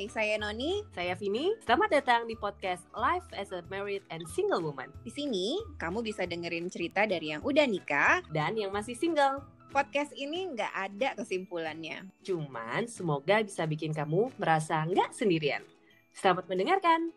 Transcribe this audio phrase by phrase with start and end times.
[0.00, 0.80] Hai, saya Noni.
[0.96, 1.52] Saya Vini.
[1.60, 4.88] Selamat datang di podcast Life as a Married and Single Woman.
[5.04, 9.44] Di sini, kamu bisa dengerin cerita dari yang udah nikah dan yang masih single.
[9.68, 12.08] Podcast ini nggak ada kesimpulannya.
[12.24, 15.60] Cuman semoga bisa bikin kamu merasa nggak sendirian.
[16.16, 17.12] Selamat mendengarkan.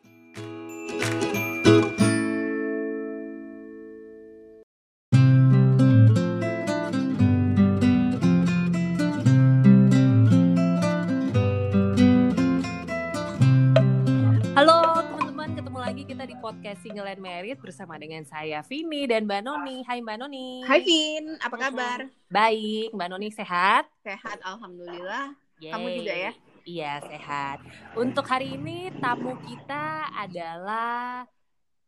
[16.94, 19.82] Single and Married bersama dengan saya Vini dan Mbak Noni.
[19.82, 20.62] Hai Mbak Noni.
[20.62, 22.06] Hai Vin, apa kabar?
[22.30, 23.90] Baik, Mbak Noni sehat?
[24.06, 25.34] Sehat, alhamdulillah.
[25.58, 25.74] Yeay.
[25.74, 26.32] Kamu juga ya?
[26.70, 27.66] Iya, sehat.
[27.98, 31.26] Untuk hari ini tamu kita adalah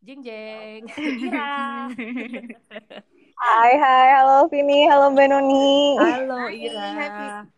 [0.01, 1.85] Jeng Jeng Ira.
[3.37, 6.01] Hai, hai, halo Vini, halo Mbak Noni.
[6.01, 6.89] Halo Ira.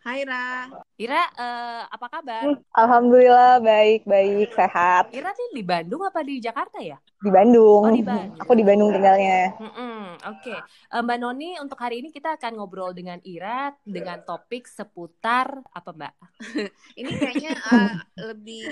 [0.04, 0.68] Hai, Ira.
[1.00, 2.60] Ira, uh, apa kabar?
[2.76, 5.16] Alhamdulillah baik, baik, sehat.
[5.16, 7.00] Ira nih di Bandung apa di Jakarta ya?
[7.18, 7.82] Di Bandung.
[7.82, 8.38] Oh, di Bandung.
[8.38, 9.50] Aku di Bandung tinggalnya.
[9.58, 10.58] Mm -mm, Oke, okay.
[10.90, 15.62] uh, eh, Mbak Noni untuk hari ini kita akan ngobrol dengan Ira dengan topik seputar
[15.74, 16.14] apa Mbak?
[17.00, 17.94] ini kayaknya uh,
[18.30, 18.66] lebih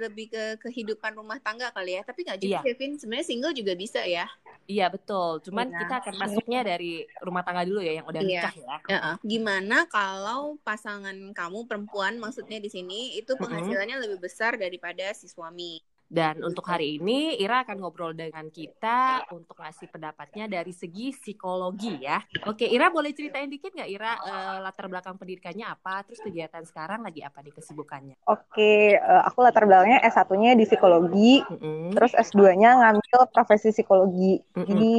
[0.00, 2.60] lebih ke kehidupan rumah tangga kali ya, tapi nggak juga, iya.
[2.60, 3.00] Kevin.
[3.00, 4.28] Sebenarnya single juga bisa ya.
[4.68, 5.78] Iya betul, cuman iya.
[5.84, 8.48] kita akan masuknya dari rumah tangga dulu ya yang udah iya.
[8.48, 8.76] nikah ya.
[8.84, 9.14] Uh -uh.
[9.24, 14.12] Gimana kalau pasangan kamu perempuan maksudnya di sini itu penghasilannya mm -hmm.
[14.12, 15.80] lebih besar daripada si suami?
[16.12, 22.04] Dan untuk hari ini Ira akan ngobrol dengan kita untuk ngasih pendapatnya dari segi psikologi
[22.04, 22.20] ya.
[22.44, 27.00] Oke, Ira boleh ceritain dikit nggak Ira uh, latar belakang pendidikannya apa, terus kegiatan sekarang
[27.00, 28.20] lagi apa nih kesibukannya?
[28.28, 31.84] Oke, uh, aku latar belakangnya S1-nya di psikologi, mm -hmm.
[31.96, 34.36] terus S2-nya ngambil profesi psikologi.
[34.36, 34.66] Mm -hmm.
[34.68, 34.96] Jadi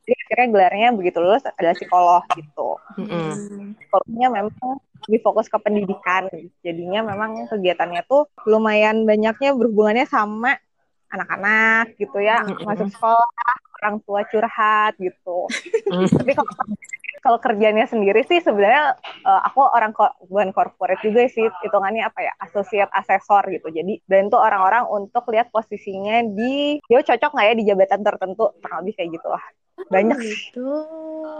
[0.00, 2.70] jadi akhirnya gelarnya begitu lulus adalah psikolog gitu.
[2.96, 3.32] Mm -hmm.
[3.76, 4.70] Psikologinya memang
[5.08, 6.30] lebih fokus ke pendidikan.
[6.64, 10.56] Jadinya memang kegiatannya tuh lumayan banyaknya berhubungannya sama
[11.12, 12.64] anak-anak gitu ya, mm -hmm.
[12.64, 15.38] masuk sekolah, orang tua curhat gitu.
[15.92, 16.08] Mm.
[16.08, 16.52] Tapi kalau
[17.22, 22.18] kalau kerjanya sendiri sih sebenarnya uh, aku orang ko bukan corporate juga sih hitungannya apa
[22.18, 27.46] ya associate asesor gitu jadi dan itu orang-orang untuk lihat posisinya di dia cocok nggak
[27.46, 29.44] ya di jabatan tertentu kurang lebih kayak gitu lah
[29.88, 30.70] banyak oh, gitu.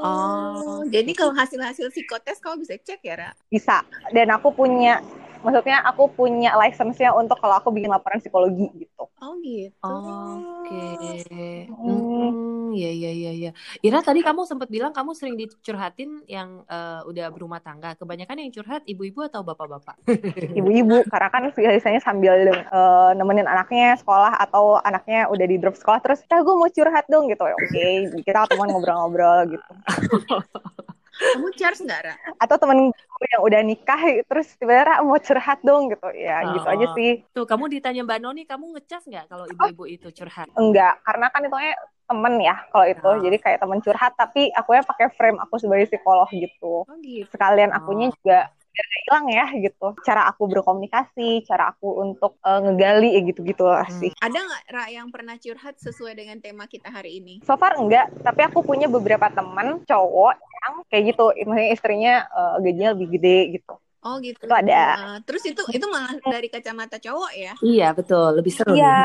[0.02, 3.30] Oh, jadi kalau hasil-hasil psikotes kamu bisa cek ya, Ra?
[3.52, 3.84] Bisa.
[4.10, 5.00] Dan aku punya
[5.42, 9.04] maksudnya aku punya license-nya untuk kalau aku bikin laporan psikologi gitu.
[9.22, 9.82] Oh gitu.
[9.82, 10.62] Oke.
[10.66, 11.54] Okay.
[11.68, 13.50] Hmm, ya ya ya ya.
[13.82, 17.98] Ira tadi kamu sempat bilang kamu sering dicurhatin yang uh, udah berumah tangga.
[17.98, 19.98] Kebanyakan yang curhat ibu-ibu atau bapak-bapak?
[20.58, 26.00] Ibu-ibu karena kan biasanya sambil uh, nemenin anaknya sekolah atau anaknya udah di drop sekolah
[26.00, 27.42] terus, "Ah, gue mau curhat dong." gitu.
[27.42, 27.92] Oke, okay,
[28.22, 29.72] kita teman ngobrol-ngobrol gitu.
[31.12, 32.14] Kamu Charles nggak, Ra?
[32.40, 36.08] Atau temen gue yang udah nikah, terus tiba-tiba mau curhat dong gitu.
[36.16, 36.56] Ya oh.
[36.56, 37.10] gitu aja sih.
[37.36, 40.48] Tuh, kamu ditanya Mbak Noni, kamu ngecas nggak kalau ibu-ibu itu curhat?
[40.56, 41.56] Enggak, karena kan itu
[42.08, 43.08] temen ya kalau itu.
[43.08, 43.20] Oh.
[43.20, 46.88] Jadi kayak temen curhat, tapi aku ya pakai frame aku sebagai psikolog gitu.
[46.88, 47.28] Oh, gitu.
[47.28, 48.14] Sekalian akunya oh.
[48.16, 48.38] juga
[48.72, 53.68] biar gak hilang ya gitu cara aku berkomunikasi cara aku untuk uh, ngegali ya gitu-gitu
[53.68, 54.00] lah hmm.
[54.00, 57.76] sih ada nggak Ra yang pernah curhat sesuai dengan tema kita hari ini so far
[57.76, 63.08] enggak tapi aku punya beberapa teman cowok yang kayak gitu maksudnya istrinya uh, gajinya lebih
[63.20, 64.50] gede gitu Oh gitu.
[64.50, 64.82] Itu ada.
[64.98, 67.54] Uh, terus itu itu malah dari kacamata cowok ya?
[67.62, 68.74] Iya betul, lebih seru.
[68.74, 68.98] Iya.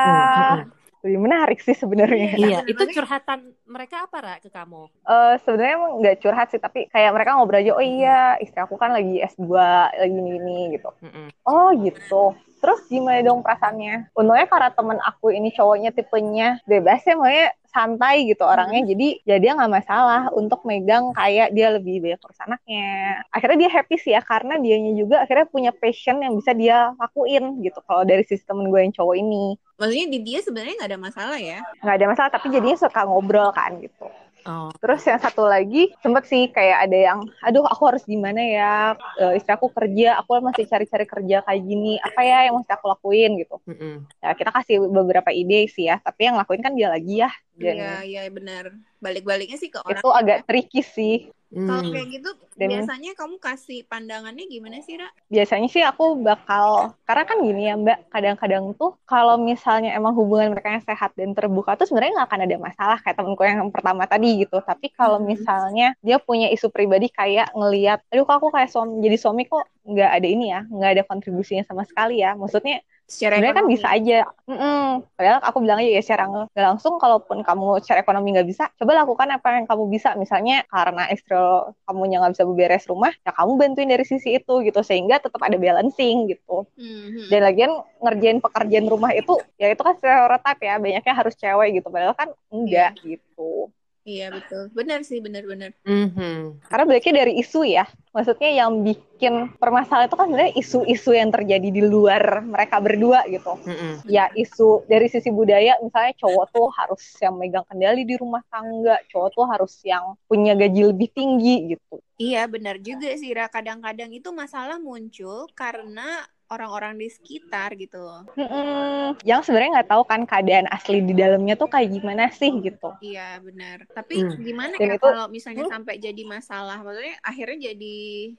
[0.66, 0.77] Hmm
[1.08, 2.36] lebih menarik sih sebenarnya.
[2.36, 4.92] Iya, itu curhatan mereka apa Ra ke kamu?
[5.08, 8.76] Uh, sebenarnya emang nggak curhat sih, tapi kayak mereka ngobrol aja, oh iya istri aku
[8.76, 9.48] kan lagi S2,
[9.96, 10.92] lagi ini-ini gitu.
[11.00, 11.28] Mm -mm.
[11.48, 12.36] Oh gitu.
[12.58, 14.12] Terus gimana dong perasaannya?
[14.18, 18.82] Untungnya karena temen aku ini cowoknya tipenya bebas ya, makanya santai gitu orangnya.
[18.82, 18.90] Hmm.
[18.90, 23.22] jadi ya dia nggak masalah untuk megang kayak dia lebih banyak urus anaknya.
[23.30, 27.62] Akhirnya dia happy sih ya karena dianya juga akhirnya punya passion yang bisa dia lakuin
[27.62, 29.56] gitu kalau dari sistem gue yang cowok ini.
[29.78, 31.60] Maksudnya di dia sebenarnya nggak ada masalah ya?
[31.86, 34.10] Nggak ada masalah tapi jadinya suka ngobrol kan gitu
[34.48, 34.72] Oh.
[34.80, 39.36] Terus yang satu lagi sempet sih kayak ada yang, aduh aku harus gimana ya, uh,
[39.36, 43.36] istri aku kerja, aku masih cari-cari kerja kayak gini, apa ya yang mesti aku lakuin
[43.44, 43.60] gitu.
[43.68, 43.96] Mm -hmm.
[44.24, 47.32] Ya kita kasih beberapa ide sih ya, tapi yang lakuin kan dia lagi ya.
[47.58, 48.74] Iya, iya benar.
[49.02, 50.02] Balik-baliknya sih ke orang.
[50.02, 51.30] Itu agak tricky sih.
[51.48, 51.64] Hmm.
[51.64, 55.08] Kalau kayak gitu Dan, biasanya kamu kasih pandangannya gimana sih, Ra?
[55.32, 60.52] Biasanya sih aku bakal karena kan gini ya, Mbak, kadang-kadang tuh kalau misalnya emang hubungan
[60.52, 64.04] mereka yang sehat dan terbuka tuh sebenarnya nggak akan ada masalah kayak temenku yang pertama
[64.04, 64.60] tadi gitu.
[64.60, 65.28] Tapi kalau hmm.
[65.32, 69.64] misalnya dia punya isu pribadi kayak ngelihat, aduh kok aku kayak suami jadi suami kok
[69.88, 73.88] nggak ada ini ya nggak ada kontribusinya sama sekali ya maksudnya secara sebenarnya kan bisa
[73.88, 74.20] aja
[74.52, 75.00] Mm-mm.
[75.16, 79.00] padahal aku bilang aja ya secara nggak langsung kalaupun kamu secara ekonomi nggak bisa coba
[79.00, 81.40] lakukan apa yang kamu bisa misalnya karena istri
[81.88, 85.40] kamu yang nggak bisa beberes rumah ya kamu bantuin dari sisi itu gitu sehingga tetap
[85.40, 87.32] ada balancing gitu mm-hmm.
[87.32, 87.72] dan lagian
[88.04, 92.30] ngerjain pekerjaan rumah itu ya itu kan stereotip ya banyaknya harus cewek gitu padahal kan
[92.52, 93.08] enggak yeah.
[93.16, 93.72] gitu
[94.08, 95.76] Iya betul, benar sih benar-benar.
[95.84, 96.64] Mm-hmm.
[96.72, 97.84] Karena banyaknya dari isu ya,
[98.16, 103.60] maksudnya yang bikin permasalahan itu kan sebenarnya isu-isu yang terjadi di luar mereka berdua gitu.
[103.68, 104.08] Mm-hmm.
[104.08, 108.96] Ya isu dari sisi budaya, misalnya cowok tuh harus yang megang kendali di rumah tangga,
[109.12, 112.00] cowok tuh harus yang punya gaji lebih tinggi gitu.
[112.16, 118.24] Iya benar juga sih, kadang-kadang itu masalah muncul karena orang-orang di sekitar gitu.
[118.40, 119.20] Mm-mm.
[119.28, 122.96] Yang sebenarnya nggak tahu kan keadaan asli di dalamnya tuh kayak gimana sih gitu.
[123.04, 123.84] Iya benar.
[123.92, 124.40] Tapi hmm.
[124.42, 125.74] gimana Dan ya itu, kalau misalnya hmm?
[125.76, 127.98] sampai jadi masalah, maksudnya akhirnya jadi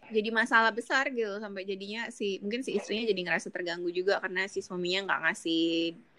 [0.08, 4.48] jadi masalah besar gitu sampai jadinya si mungkin si istrinya jadi ngerasa terganggu juga karena
[4.48, 5.64] si suaminya nggak ngasih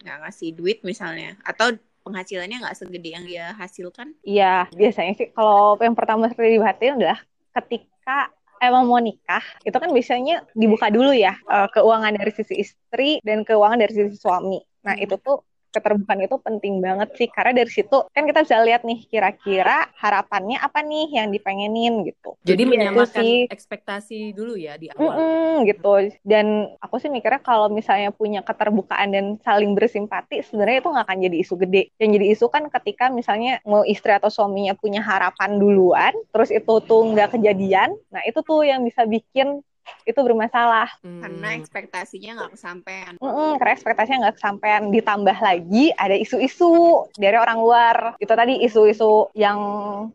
[0.06, 4.16] nggak ngasih duit misalnya atau penghasilannya nggak segede yang dia hasilkan?
[4.24, 7.20] Iya, biasanya sih kalau yang pertama sekali dibahatin adalah
[7.50, 13.18] ketika emang mau nikah, itu kan biasanya dibuka dulu ya uh, keuangan dari sisi istri
[13.24, 14.60] dan keuangan dari sisi suami.
[14.84, 15.04] Nah, hmm.
[15.04, 15.40] itu tuh
[15.70, 20.58] keterbukaan itu penting banget sih karena dari situ kan kita bisa lihat nih kira-kira harapannya
[20.58, 22.34] apa nih yang dipengenin gitu.
[22.42, 25.00] Jadi menyamakan sih, ekspektasi dulu ya di awal.
[25.00, 25.92] Mm -mm, gitu.
[26.26, 26.46] Dan
[26.82, 31.36] aku sih mikirnya kalau misalnya punya keterbukaan dan saling bersimpati sebenarnya itu nggak akan jadi
[31.40, 31.82] isu gede.
[31.96, 36.74] Yang jadi isu kan ketika misalnya mau istri atau suaminya punya harapan duluan, terus itu
[36.84, 37.94] tuh nggak kejadian.
[38.10, 39.62] Nah itu tuh yang bisa bikin
[40.04, 40.88] itu bermasalah.
[41.00, 41.22] Hmm.
[41.22, 43.12] karena ekspektasinya nggak kesampaian.
[43.20, 44.82] Mm -mm, karena ekspektasinya nggak kesampaian.
[44.90, 47.96] Ditambah lagi ada isu-isu dari orang luar.
[48.18, 49.58] Itu tadi isu-isu yang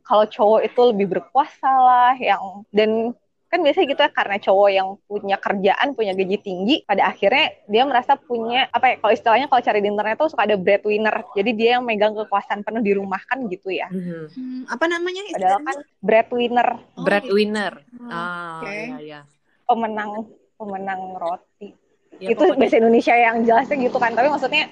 [0.06, 3.14] kalau cowok itu lebih berkuasa lah yang dan
[3.56, 7.88] kan biasanya gitu ya karena cowok yang punya kerjaan punya gaji tinggi pada akhirnya dia
[7.88, 11.24] merasa punya apa ya kalau istilahnya kalau cari di internet tuh suka ada breadwinner.
[11.32, 13.88] Jadi dia yang megang kekuasaan penuh di rumah kan gitu ya.
[13.88, 14.28] Hmm.
[14.28, 16.70] Hmm, apa namanya padahal kan breadwinner.
[17.00, 18.12] Oh, breadwinner gitu.
[18.12, 18.84] ah okay.
[18.92, 19.22] ya ya
[19.66, 21.76] pemenang pemenang roti.
[22.16, 22.60] Ya, itu pokoknya.
[22.60, 24.12] bahasa Indonesia yang jelasnya gitu kan.
[24.16, 24.72] Tapi maksudnya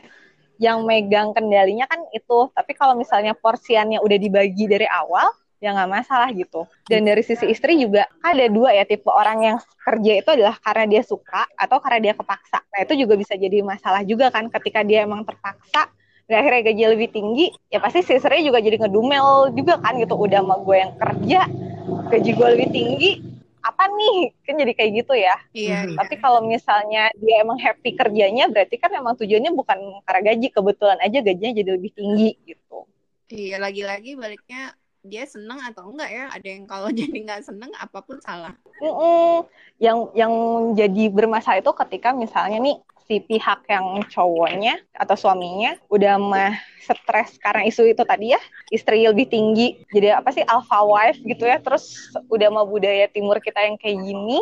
[0.61, 2.47] yang megang kendalinya kan itu.
[2.55, 5.27] Tapi kalau misalnya porsiannya udah dibagi dari awal
[5.63, 6.67] ya nggak masalah gitu.
[6.87, 10.85] Dan dari sisi istri juga ada dua ya tipe orang yang kerja itu adalah karena
[10.87, 12.59] dia suka atau karena dia kepaksa.
[12.67, 14.51] Nah itu juga bisa jadi masalah juga kan.
[14.51, 15.87] Ketika dia emang terpaksa
[16.27, 20.15] dan akhirnya gaji lebih tinggi ya pasti si istri juga jadi ngedumel juga kan gitu.
[20.15, 21.41] Udah sama gue yang kerja
[22.11, 23.32] gaji gue lebih tinggi
[23.63, 24.35] apa nih?
[24.43, 25.35] Kan jadi kayak gitu ya.
[25.55, 25.95] Iya, hmm.
[25.95, 30.99] tapi kalau misalnya dia emang happy kerjanya berarti kan emang tujuannya bukan karena gaji kebetulan
[30.99, 32.83] aja gajinya jadi lebih tinggi gitu.
[33.31, 36.25] Iya lagi-lagi baliknya dia seneng atau enggak ya?
[36.35, 38.53] Ada yang kalau jadi nggak seneng apa pun salah.
[38.83, 39.31] Mm -mm.
[39.79, 40.33] yang yang
[40.75, 42.77] jadi bermasalah itu ketika misalnya nih
[43.07, 48.41] si pihak yang cowoknya atau suaminya udah mah stres karena isu itu tadi ya.
[48.71, 49.79] Istri lebih tinggi.
[49.91, 51.59] Jadi apa sih alpha wife gitu ya.
[51.59, 54.39] Terus udah mau budaya timur kita yang kayak gini.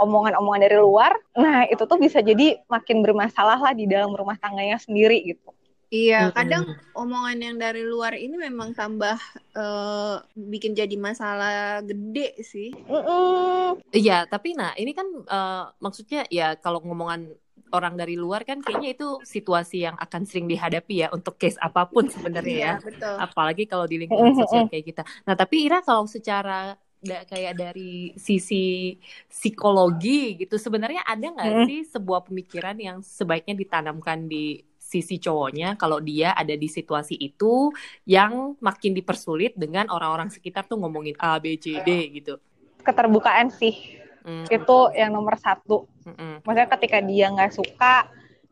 [0.00, 1.12] Omongan omongan-omongan dari luar.
[1.36, 5.50] Nah itu tuh bisa jadi makin bermasalah lah di dalam rumah tangganya sendiri gitu.
[5.90, 9.18] Iya, kadang omongan yang dari luar ini memang tambah
[9.58, 12.70] uh, bikin jadi masalah gede sih.
[13.90, 17.34] Iya, tapi nah ini kan uh, maksudnya ya kalau ngomongan
[17.70, 21.86] orang dari luar kan kayaknya itu situasi yang akan sering dihadapi ya untuk case apa
[21.86, 22.72] pun sebenarnya ya.
[22.78, 23.16] Iya, betul.
[23.16, 25.02] Apalagi kalau di lingkungan sosial kayak kita.
[25.26, 28.96] Nah, tapi Ira kalau secara da, kayak dari sisi
[29.26, 31.66] psikologi gitu sebenarnya ada nggak hmm.
[31.66, 37.70] sih sebuah pemikiran yang sebaiknya ditanamkan di sisi cowoknya kalau dia ada di situasi itu
[38.10, 42.42] yang makin dipersulit dengan orang-orang sekitar tuh ngomongin A B C D gitu.
[42.82, 44.46] Keterbukaan sih mm.
[44.50, 45.88] itu yang nomor satu.
[46.06, 47.94] Mm maksudnya ketika dia nggak suka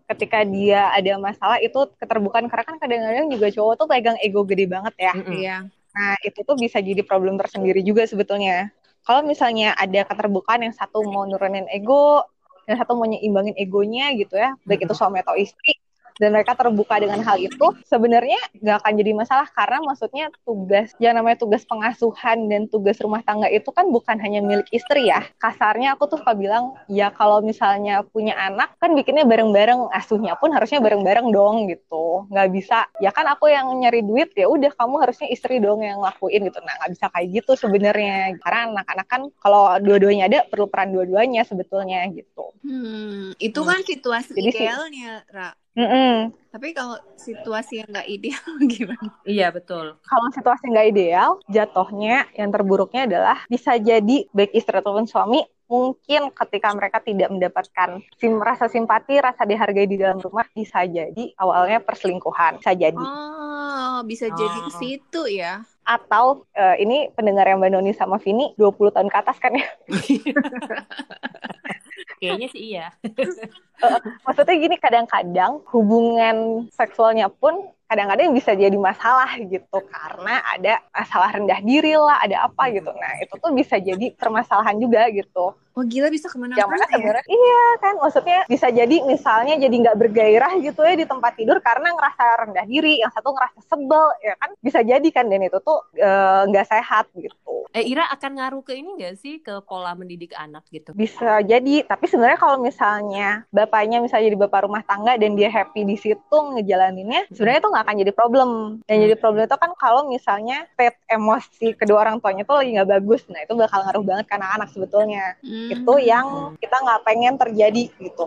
[0.09, 2.49] ketika dia ada masalah itu keterbukaan.
[2.49, 5.13] Karena kan kadang-kadang juga cowok tuh pegang ego gede banget ya.
[5.15, 5.57] Iya.
[5.69, 8.73] Nah itu tuh bisa jadi problem tersendiri juga sebetulnya.
[9.05, 12.25] Kalau misalnya ada keterbukaan yang satu mau nurunin ego
[12.69, 15.81] yang satu mau nyimbangin egonya gitu ya baik itu suami atau istri
[16.19, 21.15] dan mereka terbuka dengan hal itu sebenarnya nggak akan jadi masalah karena maksudnya tugas yang
[21.17, 25.25] namanya tugas pengasuhan dan tugas rumah tangga itu kan bukan hanya milik istri ya.
[25.39, 30.51] Kasarnya aku tuh suka bilang ya kalau misalnya punya anak kan bikinnya bareng-bareng asuhnya pun
[30.51, 32.27] harusnya bareng-bareng dong gitu.
[32.29, 32.85] Nggak bisa.
[32.99, 36.59] Ya kan aku yang nyari duit ya udah kamu harusnya istri dong yang ngelakuin gitu.
[36.67, 38.35] Nah nggak bisa kayak gitu sebenarnya.
[38.43, 42.51] Karena anak-anak kan kalau dua-duanya ada perlu peran dua-duanya sebetulnya gitu.
[42.67, 46.15] Hmm, itu kan situasi Jadi, idealnya Ra Mm -mm.
[46.51, 49.09] Tapi kalau situasi yang nggak ideal gimana?
[49.23, 49.95] Iya betul.
[50.03, 56.33] Kalau situasi nggak ideal, jatuhnya yang terburuknya adalah bisa jadi baik istri ataupun suami mungkin
[56.33, 61.85] ketika mereka tidak mendapatkan sim rasa simpati, rasa dihargai di dalam rumah bisa jadi awalnya
[61.85, 62.97] perselingkuhan, bisa jadi.
[62.99, 64.35] Oh, bisa oh.
[64.35, 65.63] jadi ke situ ya.
[65.85, 69.69] Atau uh, ini pendengar yang Mbak Noni sama Vini 20 tahun ke atas kan ya?
[72.19, 72.87] Kayaknya sih iya.
[74.27, 81.61] maksudnya gini, kadang-kadang hubungan seksualnya pun kadang-kadang bisa jadi masalah gitu karena ada masalah rendah
[81.65, 82.91] diri lah, ada apa gitu.
[82.93, 85.57] Nah itu tuh bisa jadi permasalahan juga gitu.
[85.79, 87.23] Oh gila bisa ke mana-mana ya?
[87.23, 91.95] Iya kan, maksudnya bisa jadi misalnya jadi nggak bergairah gitu ya di tempat tidur karena
[91.95, 95.87] ngerasa rendah diri, yang satu ngerasa sebel, ya kan bisa jadi kan dan itu tuh
[95.95, 97.63] eh, nggak e, sehat gitu.
[97.71, 100.91] Eh Ira akan ngaruh ke ini nggak sih ke pola mendidik anak gitu?
[100.99, 105.87] Bisa jadi, tapi sebenarnya kalau misalnya bapaknya misalnya jadi bapak rumah tangga dan dia happy
[105.87, 108.51] di situ ngejalaninnya, sebenarnya itu nggak akan jadi problem.
[108.91, 112.91] Yang jadi problem itu kan kalau misalnya state emosi kedua orang tuanya tuh lagi nggak
[112.99, 115.39] bagus, nah itu bakal ngaruh banget ke anak-anak sebetulnya.
[115.45, 118.25] Hmm itu yang kita nggak pengen terjadi gitu.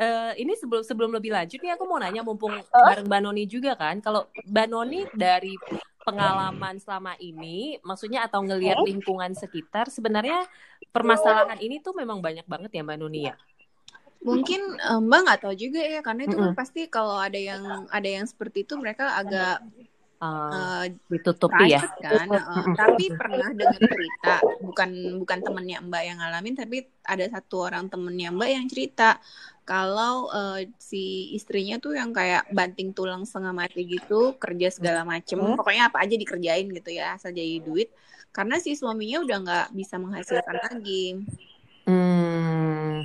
[0.00, 2.64] Uh, ini sebelum sebelum lebih lanjut nih aku mau nanya mumpung uh?
[2.72, 5.54] bareng Mbak Noni juga kan, kalau Mbak Noni dari
[6.00, 10.48] pengalaman selama ini, maksudnya atau ngelihat lingkungan sekitar, sebenarnya
[10.88, 13.34] permasalahan ini tuh memang banyak banget ya Mbak Noni ya?
[14.20, 16.52] Mungkin Mbak nggak tahu juga ya, karena itu mm -hmm.
[16.52, 19.60] kan pasti kalau ada yang ada yang seperti itu mereka agak
[20.20, 24.90] uh, ditutupi ya kan uh, tapi pernah dengar cerita bukan
[25.24, 29.18] bukan temennya mbak yang ngalamin tapi ada satu orang temennya mbak yang cerita
[29.64, 35.40] kalau uh, si istrinya tuh yang kayak banting tulang setengah mati gitu kerja segala macem
[35.40, 35.56] hmm.
[35.56, 37.90] pokoknya apa aja dikerjain gitu ya asal jadi duit
[38.30, 41.18] karena si suaminya udah nggak bisa menghasilkan lagi.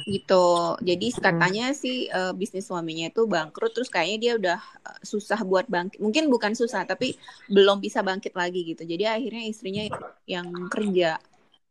[0.03, 0.75] Gitu.
[0.83, 1.77] Jadi katanya hmm.
[1.77, 6.03] sih uh, bisnis suaminya itu bangkrut terus kayaknya dia udah uh, susah buat bangkit.
[6.03, 7.15] Mungkin bukan susah tapi
[7.47, 8.83] belum bisa bangkit lagi gitu.
[8.83, 9.83] Jadi akhirnya istrinya
[10.27, 11.17] yang kerja.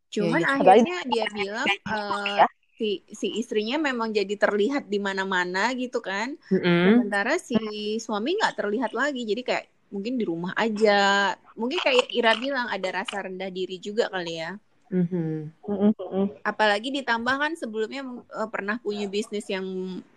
[0.08, 0.54] Cuman ya, ya.
[0.56, 6.34] akhirnya dia bilang uh, si si istrinya memang jadi terlihat di mana-mana gitu kan.
[6.50, 6.82] Mm-hmm.
[6.88, 7.58] sementara si
[8.00, 9.22] suami nggak terlihat lagi.
[9.26, 11.34] Jadi kayak mungkin di rumah aja.
[11.54, 14.54] Mungkin kayak Ira bilang ada rasa rendah diri juga kali ya
[14.92, 16.44] Mm-hmm.
[16.44, 19.64] Apalagi ditambah kan sebelumnya uh, pernah punya bisnis yang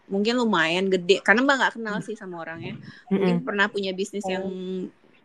[0.08, 2.76] mungkin lumayan gede karena mbak nggak kenal sih sama orangnya.
[3.08, 3.48] Mungkin mm-hmm.
[3.48, 4.46] pernah punya bisnis yang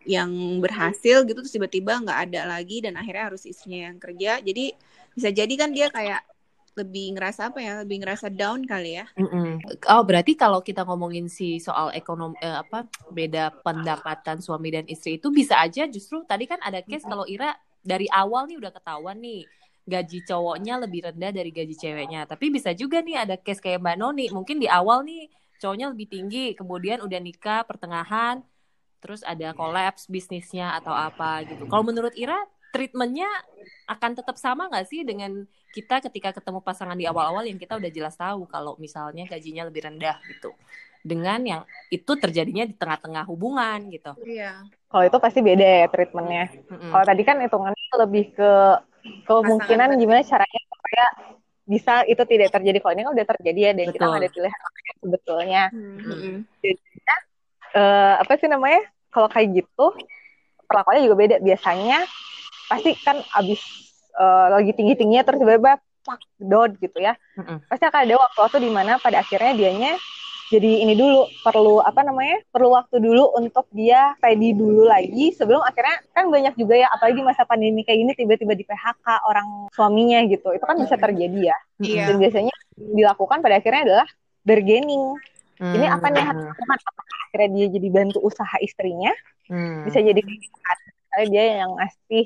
[0.03, 4.43] yang berhasil gitu terus tiba-tiba nggak ada lagi dan akhirnya harus istrinya yang kerja.
[4.43, 4.75] Jadi
[5.13, 6.23] bisa jadi kan dia kayak
[6.73, 9.77] lebih ngerasa apa ya lebih ngerasa down kali ya mm-hmm.
[9.93, 15.21] oh berarti kalau kita ngomongin si soal ekonomi eh, apa beda pendapatan suami dan istri
[15.21, 19.19] itu bisa aja justru tadi kan ada case kalau Ira dari awal nih udah ketahuan
[19.19, 19.45] nih
[19.83, 22.25] gaji cowoknya lebih rendah dari gaji ceweknya.
[22.31, 25.27] Tapi bisa juga nih ada case kayak Mbak Noni, mungkin di awal nih
[25.59, 28.43] cowoknya lebih tinggi, kemudian udah nikah pertengahan,
[29.03, 31.67] terus ada kolaps bisnisnya atau apa gitu.
[31.67, 32.39] Kalau menurut Ira,
[32.73, 33.29] treatmentnya
[33.91, 35.45] akan tetap sama nggak sih dengan
[35.77, 39.85] kita ketika ketemu pasangan di awal-awal yang kita udah jelas tahu kalau misalnya gajinya lebih
[39.85, 40.57] rendah gitu
[41.03, 44.15] dengan yang itu terjadinya di tengah-tengah hubungan gitu.
[44.23, 44.63] Iya.
[44.87, 46.47] Kalau itu pasti beda ya treatmentnya.
[46.71, 46.91] Mm-hmm.
[46.95, 48.53] Kalau tadi kan hitungannya lebih ke
[49.27, 51.05] kemungkinan Pasangan gimana caranya supaya
[51.67, 52.79] bisa itu tidak terjadi.
[52.79, 53.95] Kalau ini kan udah terjadi ya dan Betul.
[53.99, 54.61] kita nggak ada pilihan
[55.03, 55.63] sebetulnya.
[55.75, 56.35] Mm-hmm.
[56.63, 56.75] Jadi
[57.75, 58.83] uh, apa sih namanya?
[59.13, 59.87] Kalau kayak gitu
[60.71, 61.37] perlakuannya juga beda.
[61.43, 61.99] Biasanya
[62.71, 63.61] pasti kan abis
[64.17, 67.19] uh, lagi tinggi tingginya terus tiba-tiba plak down gitu ya.
[67.35, 67.59] Mm-hmm.
[67.67, 69.99] Pasti akan ada waktu-waktu di mana pada akhirnya dianya
[70.53, 75.65] jadi ini dulu perlu apa namanya perlu waktu dulu untuk dia ready dulu lagi sebelum
[75.65, 80.21] akhirnya kan banyak juga ya apalagi masa pandemi kayak ini tiba-tiba di PHK orang suaminya
[80.29, 80.53] gitu.
[80.53, 81.59] Itu kan bisa terjadi ya.
[81.81, 82.13] Yeah.
[82.13, 84.09] dan biasanya dilakukan pada akhirnya adalah
[84.45, 85.17] bargaining.
[85.63, 85.79] Hmm.
[85.79, 86.49] ini apa nih harus
[87.31, 89.15] akhirnya dia jadi bantu usaha istrinya?
[89.49, 89.85] Hmm.
[89.85, 92.25] bisa jadi misalnya dia yang ngasih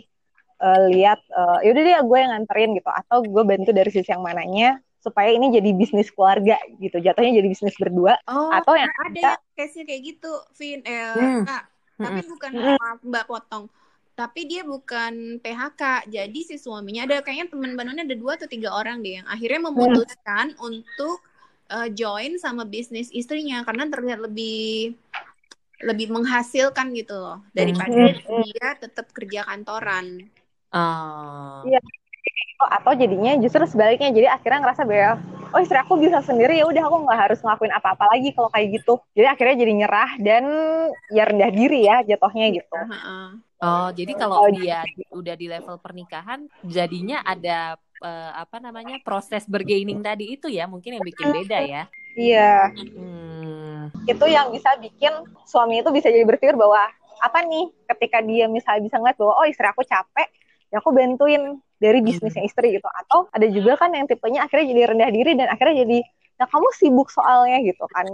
[0.63, 2.91] uh, lihat uh, yaudah deh gue yang nganterin gitu.
[2.91, 7.49] Atau gue bantu dari sisi yang mananya supaya ini jadi bisnis keluarga gitu jatuhnya jadi
[7.49, 9.31] bisnis berdua oh, atau yang ada kita...
[9.37, 11.43] yang case kayak gitu Vin eh, hmm.
[11.47, 12.05] nah, hmm.
[12.05, 12.77] tapi bukan hmm.
[12.81, 13.65] maaf mbak potong
[14.17, 18.73] tapi dia bukan PHK jadi si suaminya ada kayaknya teman banunnya ada dua atau tiga
[18.73, 19.69] orang deh yang akhirnya hmm.
[19.69, 20.65] memutuskan hmm.
[20.65, 21.21] untuk
[21.71, 24.97] uh, join sama bisnis istrinya karena terlihat lebih
[25.85, 28.49] lebih menghasilkan gitu loh daripada hmm.
[28.49, 30.25] dia tetap kerja kantoran.
[30.73, 31.61] Uh.
[32.57, 35.21] Atau jadinya justru sebaliknya jadi akhirnya ngerasa bahwa
[35.53, 38.81] oh istri aku bisa sendiri ya udah aku nggak harus ngelakuin apa-apa lagi kalau kayak
[38.81, 38.95] gitu.
[39.13, 40.45] Jadi akhirnya jadi nyerah dan
[41.13, 42.77] ya rendah diri ya jatuhnya gitu.
[43.57, 49.49] Oh jadi kalau oh, dia udah di level pernikahan jadinya ada uh, apa namanya proses
[49.49, 51.83] bergaining tadi itu ya mungkin yang bikin beda ya.
[52.17, 52.73] Iya.
[52.73, 53.93] Hmm.
[54.09, 55.13] Itu yang bisa bikin
[55.45, 56.81] suami itu bisa jadi berpikir bahwa
[57.17, 60.29] apa nih ketika dia misalnya bisa ngeliat bahwa oh istri aku capek
[60.73, 62.89] ya aku bantuin dari bisnisnya istri gitu.
[62.89, 65.99] Atau ada juga kan yang tipenya akhirnya jadi rendah diri dan akhirnya jadi
[66.37, 68.05] nah kamu sibuk soalnya gitu kan.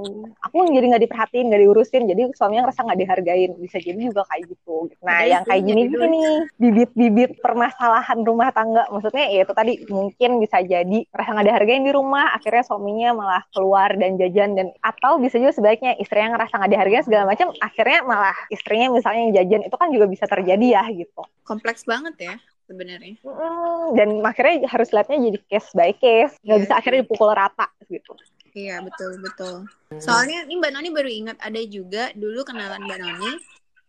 [0.46, 2.02] Aku jadi nggak diperhatiin nggak diurusin.
[2.06, 3.50] Jadi suaminya ngerasa nggak dihargain.
[3.58, 4.90] Bisa jadi juga kayak gitu.
[5.02, 6.26] Nah yang kayak gini gini nih.
[6.62, 8.86] Bibit-bibit permasalahan rumah tangga.
[8.94, 12.30] Maksudnya ya itu tadi mungkin bisa jadi ngerasa nggak dihargain di rumah.
[12.38, 14.54] Akhirnya suaminya malah keluar dan jajan.
[14.54, 17.50] Dan atau bisa juga sebaliknya istrinya ngerasa nggak dihargain segala macam.
[17.58, 19.60] Akhirnya malah istrinya misalnya yang jajan.
[19.66, 21.22] Itu kan juga bisa terjadi ya gitu.
[21.42, 22.34] Kompleks banget ya
[22.66, 23.16] sebenarnya.
[23.24, 26.62] Mm, dan akhirnya harus lihatnya jadi case by case, nggak yeah.
[26.66, 28.12] bisa akhirnya dipukul rata gitu.
[28.52, 29.54] Iya betul betul.
[29.96, 33.32] Soalnya ini Mbak Noni baru ingat ada juga dulu kenalan Mbak Noni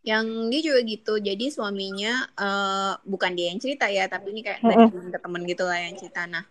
[0.03, 1.13] yang dia juga gitu.
[1.19, 5.41] Jadi suaminya uh, bukan dia yang cerita ya, tapi ini kayak dari teman ke teman
[5.47, 6.23] gitu lah yang cerita.
[6.27, 6.43] Nah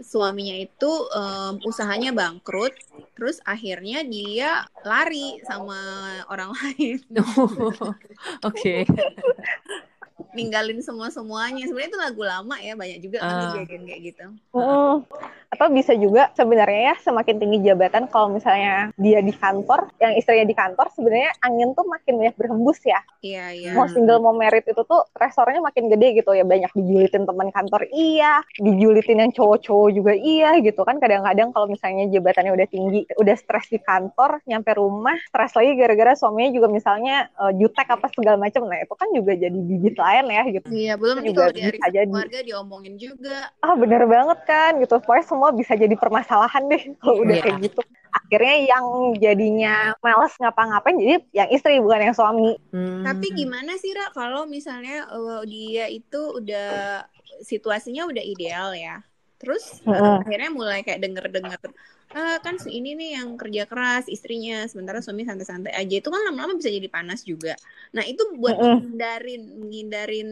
[0.00, 2.72] suaminya itu um, usahanya bangkrut,
[3.14, 5.78] terus akhirnya dia lari sama
[6.26, 6.98] orang lain.
[8.48, 8.82] Oke.
[10.36, 13.42] ninggalin semua semuanya sebenarnya itu lagu lama ya banyak juga kan uh.
[13.54, 14.24] kejadian kayak gitu.
[14.54, 15.02] Uh.
[15.50, 20.46] atau bisa juga sebenarnya ya semakin tinggi jabatan kalau misalnya dia di kantor yang istrinya
[20.46, 23.02] di kantor sebenarnya angin tuh makin banyak berhembus ya.
[23.20, 23.70] Iya iya.
[23.74, 26.46] Mau single mau merit itu tuh resornya makin gede gitu ya.
[26.46, 28.40] Banyak dijulitin teman kantor iya.
[28.56, 31.02] Dijulitin yang cowok-cowok juga iya gitu kan.
[31.02, 36.12] Kadang-kadang kalau misalnya jabatannya udah tinggi udah stres di kantor nyampe rumah stres lagi gara-gara
[36.14, 38.70] suaminya juga misalnya uh, jutek apa segala macam.
[38.70, 40.68] Nah itu kan juga jadi bibit lain lain ya gitu.
[40.68, 43.38] Iya, belum itu juga dari bisa keluarga diomongin juga.
[43.64, 44.94] Ah, bener banget kan gitu.
[45.00, 47.44] Pokoknya semua bisa jadi permasalahan deh kalau udah yeah.
[47.44, 47.80] kayak gitu.
[48.10, 48.84] Akhirnya yang
[49.22, 52.58] jadinya males ngapa-ngapain jadi yang istri bukan yang suami.
[52.74, 53.06] Hmm.
[53.06, 57.06] Tapi gimana sih Ra kalau misalnya uh, dia itu udah
[57.46, 59.00] situasinya udah ideal ya.
[59.40, 61.72] Terus uh, akhirnya mulai kayak denger-denger
[62.12, 65.94] uh, kan ini nih yang kerja keras istrinya sementara suami santai-santai aja.
[65.96, 67.56] Itu kan lama-lama bisa jadi panas juga.
[67.96, 68.68] Nah itu buat -hmm.
[68.76, 70.28] menghindarin menghindarin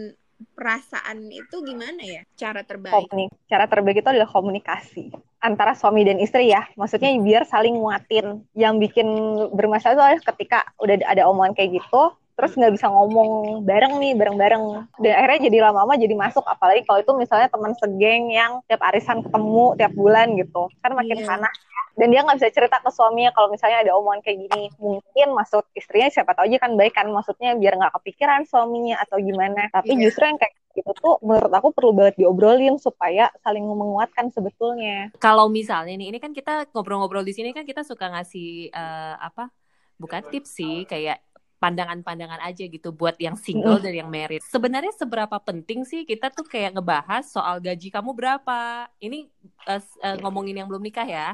[0.54, 2.22] perasaan itu gimana ya?
[2.38, 2.94] Cara terbaik.
[2.94, 3.30] Komunik.
[3.48, 5.10] cara terbaik itu adalah komunikasi
[5.40, 6.68] antara suami dan istri ya.
[6.76, 8.44] Maksudnya biar saling nguatin.
[8.54, 9.08] Yang bikin
[9.56, 14.14] bermasalah itu adalah ketika udah ada omongan kayak gitu terus nggak bisa ngomong bareng nih
[14.14, 14.64] bareng-bareng.
[15.02, 16.46] Dan akhirnya jadi lama-lama jadi masuk.
[16.46, 20.70] Apalagi kalau itu misalnya teman segeng yang tiap arisan ketemu tiap bulan gitu.
[20.78, 21.26] Kan makin yeah.
[21.26, 21.56] panas
[21.98, 24.70] dan dia nggak bisa cerita ke suaminya kalau misalnya ada omongan kayak gini.
[24.78, 27.10] Mungkin maksud istrinya siapa tahu aja kan baik kan.
[27.10, 29.66] Maksudnya biar nggak kepikiran suaminya atau gimana.
[29.74, 30.06] Tapi yeah.
[30.06, 35.10] justru yang kayak gitu tuh menurut aku perlu banget diobrolin supaya saling menguatkan sebetulnya.
[35.18, 39.50] Kalau misalnya nih ini kan kita ngobrol-ngobrol di sini kan kita suka ngasih uh, apa?
[39.98, 41.18] Bukan tips sih kayak
[41.58, 44.42] pandangan-pandangan aja gitu buat yang single dan yang married.
[44.46, 48.86] Sebenarnya seberapa penting sih kita tuh kayak ngebahas soal gaji kamu berapa?
[49.02, 49.26] Ini
[49.66, 51.28] uh, uh, ngomongin yang belum nikah ya.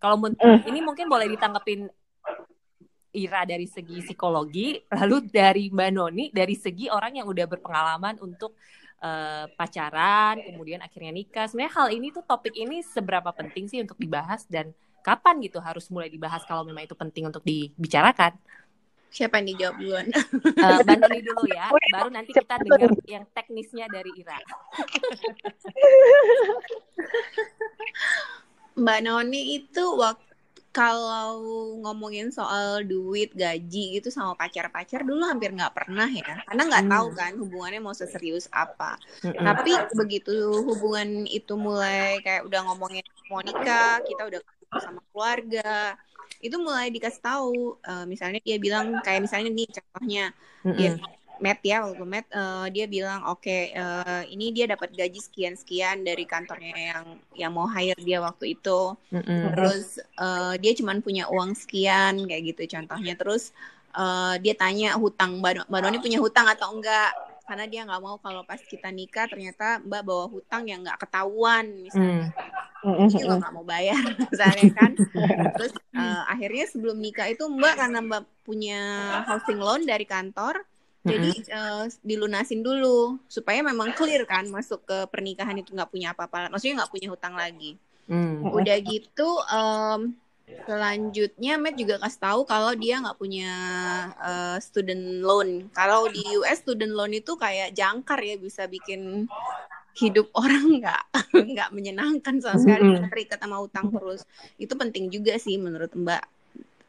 [0.00, 0.16] Kalau
[0.64, 1.88] ini mungkin boleh ditanggepin
[3.10, 8.54] Ira dari segi psikologi, lalu dari Mbak Noni dari segi orang yang udah berpengalaman untuk
[9.02, 11.50] uh, pacaran, kemudian akhirnya nikah.
[11.50, 14.70] Sebenarnya hal ini tuh topik ini seberapa penting sih untuk dibahas dan
[15.02, 18.36] kapan gitu harus mulai dibahas kalau memang itu penting untuk dibicarakan?
[19.10, 20.06] Siapa yang dijawab duluan?
[20.14, 24.38] Uh, Mbak Noni dulu ya, baru nanti kita dengar yang teknisnya dari Ira.
[28.80, 30.30] Mbak Noni itu waktu
[30.70, 31.42] kalau
[31.82, 36.92] ngomongin soal duit gaji gitu sama pacar-pacar dulu hampir nggak pernah ya karena nggak hmm.
[36.94, 38.94] tahu kan hubungannya mau seserius apa
[39.26, 39.34] hmm.
[39.34, 40.30] tapi begitu
[40.62, 44.40] hubungan itu mulai kayak udah ngomongin mau nikah kita udah
[44.78, 45.98] sama keluarga
[46.40, 50.24] itu mulai dikasih tahu uh, misalnya dia bilang kayak misalnya nih contohnya
[50.62, 50.78] mm -hmm.
[50.78, 50.90] dia
[51.40, 55.16] Matt ya waktu Matt uh, dia bilang oke okay, uh, eh, ini dia dapat gaji
[55.16, 59.40] sekian sekian dari kantornya yang yang mau hire dia waktu itu mm -hmm.
[59.56, 63.56] terus uh, dia cuma punya uang sekian kayak gitu contohnya terus
[63.96, 67.10] uh, dia tanya hutang Mbak Doni punya hutang atau enggak
[67.50, 71.66] karena dia nggak mau kalau pas kita nikah ternyata Mbak bawa hutang yang nggak ketahuan
[71.82, 72.30] misalnya.
[72.80, 73.10] Mm.
[73.10, 73.98] dia juga nggak mau bayar
[74.30, 74.94] misalnya kan.
[75.58, 78.80] Terus uh, akhirnya sebelum nikah itu Mbak karena Mbak punya
[79.26, 80.62] housing loan dari kantor
[81.00, 86.54] jadi uh, dilunasin dulu supaya memang clear kan masuk ke pernikahan itu nggak punya apa-apa.
[86.54, 87.74] Maksudnya nggak punya hutang lagi.
[88.10, 88.42] Mm.
[88.42, 90.14] udah gitu um,
[90.66, 93.52] Selanjutnya Matt juga kasih tahu kalau dia nggak punya
[94.20, 95.70] uh, student loan.
[95.74, 99.26] Kalau di US student loan itu kayak jangkar ya bisa bikin
[99.98, 101.02] hidup orang nggak
[101.34, 103.10] nggak menyenangkan sama sekali mm -hmm.
[103.10, 104.22] terikat sama utang terus.
[104.56, 106.22] Itu penting juga sih menurut Mbak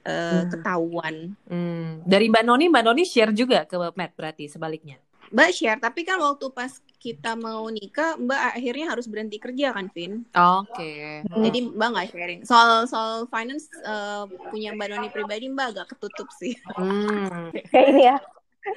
[0.06, 1.34] uh, ketahuan.
[1.50, 2.06] Mm.
[2.06, 4.98] Dari Mbak Noni, Mbak Noni share juga ke Matt berarti sebaliknya.
[5.32, 9.88] Mbak share, tapi kan waktu pas kita mau nikah, Mbak akhirnya harus berhenti kerja kan,
[9.96, 10.28] Vin?
[10.36, 11.24] Oke.
[11.24, 11.24] Okay.
[11.24, 12.40] Jadi Mbak nggak sharing.
[12.44, 16.54] Soal soal finance uh, punya Mbak Noni pribadi, Mbak agak ketutup sih.
[16.76, 17.50] Hmm.
[17.72, 18.18] Kayak ini ya,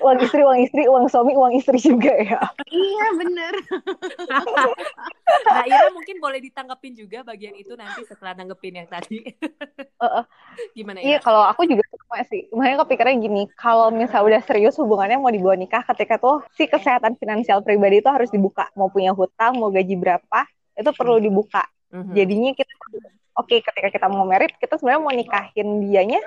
[0.00, 2.40] uang istri, uang istri, uang suami, uang istri juga ya.
[2.72, 3.52] iya bener.
[5.46, 9.20] nah Ira mungkin boleh ditanggepin juga bagian itu nanti setelah nanggepin yang tadi.
[10.00, 10.24] uh, uh.
[10.72, 11.08] Gimana Ira?
[11.16, 12.48] Iya kalau aku juga sama sih.
[12.52, 17.20] Makanya kepikirannya gini, kalau misal udah serius hubungannya mau dibawa nikah ketika tuh si kesehatan
[17.20, 18.72] finansial pribadi itu harus dibuka.
[18.76, 20.40] Mau punya hutang, mau gaji berapa,
[20.80, 21.64] itu perlu dibuka.
[21.92, 22.14] Mm -hmm.
[22.16, 22.72] Jadinya kita
[23.38, 26.20] oke okay, ketika kita mau merit kita sebenarnya mau nikahin dianya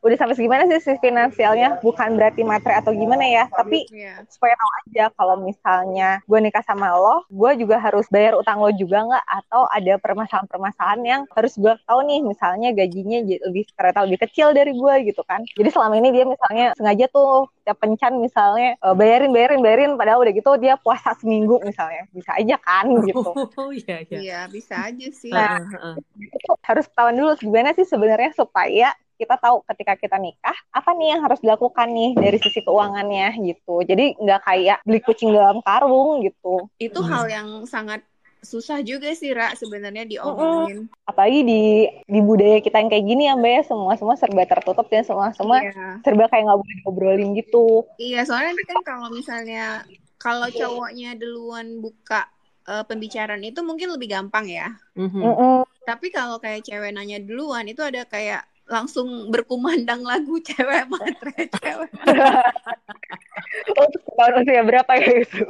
[0.00, 1.80] udah sampai segimana sih si finansialnya?
[1.84, 4.24] Bukan berarti materi atau gimana ya tapi yeah.
[4.32, 8.72] supaya tahu aja kalau misalnya gue nikah sama lo gue juga harus bayar utang lo
[8.72, 9.24] juga nggak?
[9.44, 14.72] Atau ada permasalahan-permasalahan yang harus gue tahu nih misalnya gajinya lebih ternyata lebih kecil dari
[14.72, 15.44] gue gitu kan?
[15.44, 20.24] Jadi selama ini dia misalnya sengaja tuh tiap pencan misalnya uh, bayarin bayarin bayarin padahal
[20.24, 22.08] udah gitu dia puasa seminggu misalnya.
[22.10, 23.32] Bisa aja kan gitu.
[23.34, 24.18] oh iya iya.
[24.20, 25.32] Iya bisa aja sih.
[25.32, 26.56] Nah, uh, uh, uh.
[26.66, 31.20] harus ketahuan dulu gimana sih sebenarnya supaya kita tahu ketika kita nikah apa nih yang
[31.20, 33.84] harus dilakukan nih dari sisi keuangannya gitu.
[33.84, 36.72] Jadi nggak kayak beli kucing dalam karung gitu.
[36.80, 37.10] Itu hmm.
[37.12, 38.00] hal yang sangat
[38.40, 40.88] susah juga sih Ra sebenarnya diomongin.
[40.88, 41.08] Mm-hmm.
[41.08, 41.62] Apalagi di
[42.08, 45.32] di budaya kita yang kayak gini ya Mbak ya semua semua serba tertutup dan semua
[45.36, 46.00] semua iya.
[46.00, 47.84] serba kayak nggak boleh ngobrolin gitu.
[48.00, 49.84] Iya soalnya nanti kan kalau misalnya
[50.20, 52.28] kalau cowoknya duluan buka
[52.68, 54.72] uh, pembicaraan itu mungkin lebih gampang ya.
[54.96, 55.20] Mm-hmm.
[55.20, 55.56] Mm-hmm.
[55.84, 61.90] Tapi kalau kayak cewek nanya duluan itu ada kayak langsung berkumandang lagu cewek matre cewek.
[63.74, 65.44] oh, tahun usia berapa ya itu?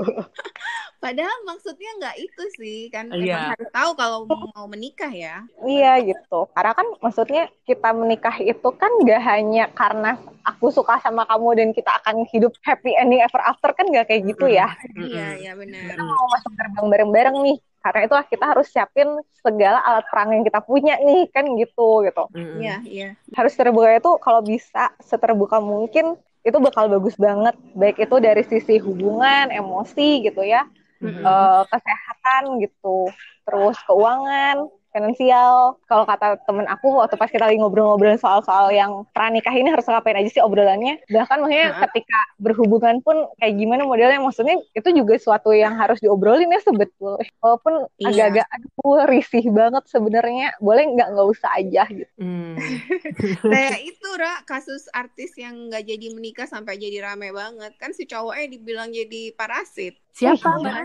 [1.00, 3.52] Padahal maksudnya nggak itu sih kan yeah.
[3.52, 5.44] harus tahu kalau mau menikah ya.
[5.64, 6.48] Iya gitu.
[6.56, 11.68] Karena kan maksudnya kita menikah itu kan nggak hanya karena aku suka sama kamu dan
[11.76, 14.72] kita akan hidup happy ending ever after kan nggak kayak gitu ya.
[14.96, 15.92] Iya iya benar.
[15.92, 19.08] Kita mau masuk gerbang bareng-bareng nih karena itu kita harus siapin
[19.40, 22.24] segala alat perang yang kita punya nih kan gitu gitu.
[22.36, 22.84] Iya mm.
[22.84, 23.08] iya.
[23.32, 27.56] Harus terbuka itu kalau bisa seterbuka mungkin itu bakal bagus banget.
[27.72, 30.68] Baik itu dari sisi hubungan emosi gitu ya.
[31.00, 31.24] Mm-hmm.
[31.24, 33.08] uh, kesehatan gitu.
[33.48, 35.78] Terus keuangan finansial.
[35.86, 40.18] Kalau kata temen aku waktu pas kita lagi ngobrol-ngobrol soal-soal yang pranikah ini harus ngapain
[40.18, 41.00] aja sih obrolannya.
[41.10, 41.80] Bahkan maksudnya nah.
[41.88, 47.26] ketika berhubungan pun kayak gimana modelnya maksudnya itu juga suatu yang harus diobrolin ya sebetulnya.
[47.40, 48.28] Walaupun iya.
[48.28, 50.54] agak-agak aduh risih banget sebenarnya.
[50.58, 52.12] Boleh nggak nggak usah aja gitu.
[52.18, 52.58] Hmm.
[53.54, 57.72] Kayak itu Ra, kasus artis yang nggak jadi menikah sampai jadi rame banget.
[57.78, 59.96] Kan si cowoknya dibilang jadi parasit.
[60.14, 60.76] Siapa Mbak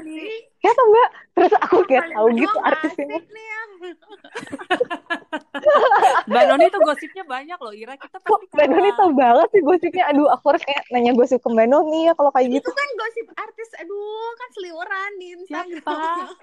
[0.65, 1.09] Siapa Mbak?
[1.37, 3.21] Terus aku kayak tahu gitu artis ini.
[3.21, 3.61] Ya.
[6.25, 7.93] Mbak Noni tuh gosipnya banyak loh, Ira.
[8.01, 10.09] Kita pasti Mbak Noni tahu banget sih gosipnya.
[10.09, 12.65] Aduh, aku harus kayak nanya gosip ke Mbak Noni ya kalau kayak gitu.
[12.65, 15.85] Itu kan gosip artis, aduh, kan seliweran di Instagram.
[15.85, 16.33] Siapa?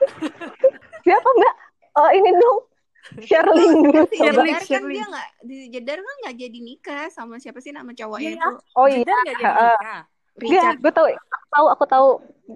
[1.04, 1.54] Siapa Mbak?
[1.92, 2.72] Oh, ini dong.
[3.20, 4.00] Sherling dulu.
[4.08, 8.30] Jedar kan dia nggak di Jedar kan nggak jadi nikah sama siapa sih nama cowoknya
[8.30, 8.50] ya, itu?
[8.78, 9.02] Oh iya.
[9.02, 10.06] Jedar nggak jadi nikah.
[10.40, 10.80] Richard.
[10.80, 12.08] gue tahu, aku tahu, aku tahu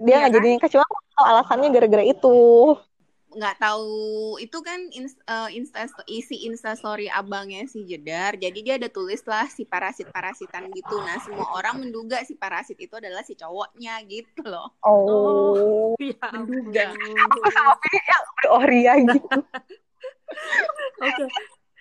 [0.05, 2.37] dia iya nggak ya, jadi nikah cuma aku tahu alasannya gara-gara itu.
[3.37, 3.97] Nggak tahu
[4.41, 8.33] itu kan insta, uh, insta isi instastory abangnya si Jedar.
[8.37, 10.95] Jadi dia ada tulis lah si parasit parasitan gitu.
[11.05, 14.73] Nah semua orang menduga si parasit itu adalah si cowoknya gitu loh.
[14.81, 16.93] Oh, oh ya, menduga.
[16.97, 19.27] Aku sama pilih yang beroria gitu.
[19.27, 21.13] Oke.
[21.13, 21.29] Okay.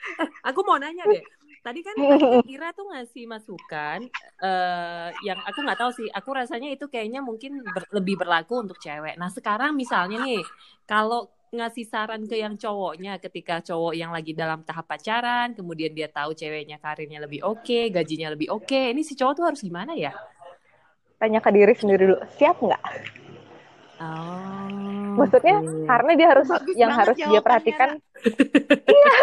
[0.07, 1.19] Eh, aku mau nanya deh
[1.67, 1.95] tadi kan,
[2.55, 4.07] Ira tuh ngasih masukan
[4.39, 8.79] uh, yang aku nggak tahu sih aku rasanya itu kayaknya mungkin ber, lebih berlaku untuk
[8.79, 10.47] cewek nah sekarang misalnya nih
[10.87, 16.07] kalau ngasih saran ke yang cowoknya ketika cowok yang lagi dalam tahap pacaran kemudian dia
[16.07, 18.95] tahu ceweknya karirnya lebih oke okay, gajinya lebih oke okay.
[18.95, 20.15] ini si cowok tuh harus gimana ya
[21.19, 22.83] tanya ke diri sendiri dulu siap nggak
[23.97, 25.89] Oh, maksudnya okay.
[25.89, 27.97] karena dia harus Bagus yang harus dia perhatikan.
[28.93, 29.17] iya,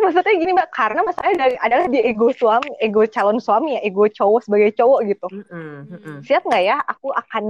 [0.00, 4.04] maksudnya gini mbak, karena masalahnya dari, adalah dia ego suami, ego calon suami ya, ego
[4.08, 5.26] cowok sebagai cowok gitu.
[5.30, 5.44] Mm
[5.86, 6.16] -hmm.
[6.26, 6.76] Siap nggak ya?
[6.88, 7.44] Aku akan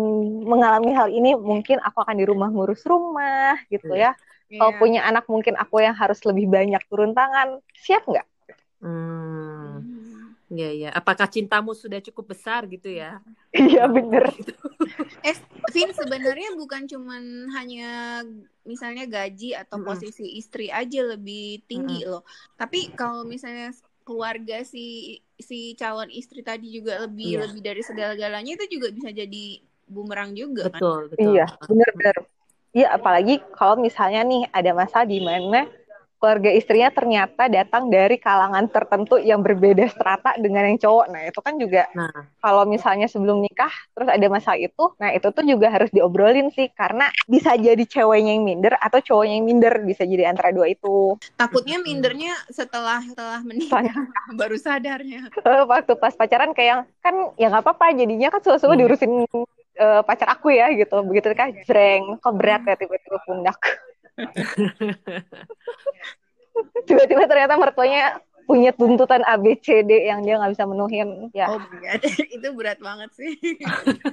[0.44, 1.32] mengalami hal ini.
[1.38, 4.12] Mungkin aku akan di rumah ngurus rumah gitu ya.
[4.52, 4.60] Yeah.
[4.60, 7.64] Kalau punya anak mungkin aku yang harus lebih banyak turun tangan.
[7.72, 8.26] Siap nggak?
[8.82, 9.71] Hmm.
[10.52, 10.88] Iya iya.
[10.92, 13.24] Apakah cintamu sudah cukup besar gitu ya?
[13.56, 14.28] Iya bener.
[15.28, 15.36] eh,
[15.72, 18.20] Vin sebenarnya bukan cuman hanya
[18.68, 19.88] misalnya gaji atau mm -hmm.
[19.88, 22.12] posisi istri aja lebih tinggi mm -hmm.
[22.12, 22.22] loh.
[22.60, 23.72] Tapi kalau misalnya
[24.04, 27.42] keluarga si si calon istri tadi juga lebih yeah.
[27.48, 29.44] lebih dari segala-galanya itu juga bisa jadi
[29.88, 31.16] bumerang juga betul, kan?
[31.16, 32.16] Betul, Iya, bener bener.
[32.72, 35.68] Iya, apalagi kalau misalnya nih ada masa di mana
[36.22, 41.10] keluarga istrinya ternyata datang dari kalangan tertentu yang berbeda strata dengan yang cowok.
[41.10, 42.30] Nah, itu kan juga nah.
[42.38, 46.70] kalau misalnya sebelum nikah terus ada masalah itu, nah itu tuh juga harus diobrolin sih
[46.78, 51.18] karena bisa jadi ceweknya yang minder atau cowoknya yang minder, bisa jadi antara dua itu.
[51.34, 53.82] Takutnya mindernya setelah setelah menikah
[54.38, 55.26] baru sadarnya.
[55.74, 58.82] Waktu pas pacaran kayak kan ya nggak apa-apa jadinya kan suatu-suatu hmm.
[58.86, 59.12] diurusin
[59.82, 61.02] uh, pacar aku ya gitu.
[61.02, 63.58] Begitu kan jreng, kok berat ya tiba-tiba pundak.
[66.88, 71.30] tiba-tiba ternyata mertuanya punya tuntutan A B C D yang dia nggak bisa menuhin.
[71.32, 71.48] Ya.
[71.48, 71.62] Oh
[72.36, 73.32] itu berat banget sih.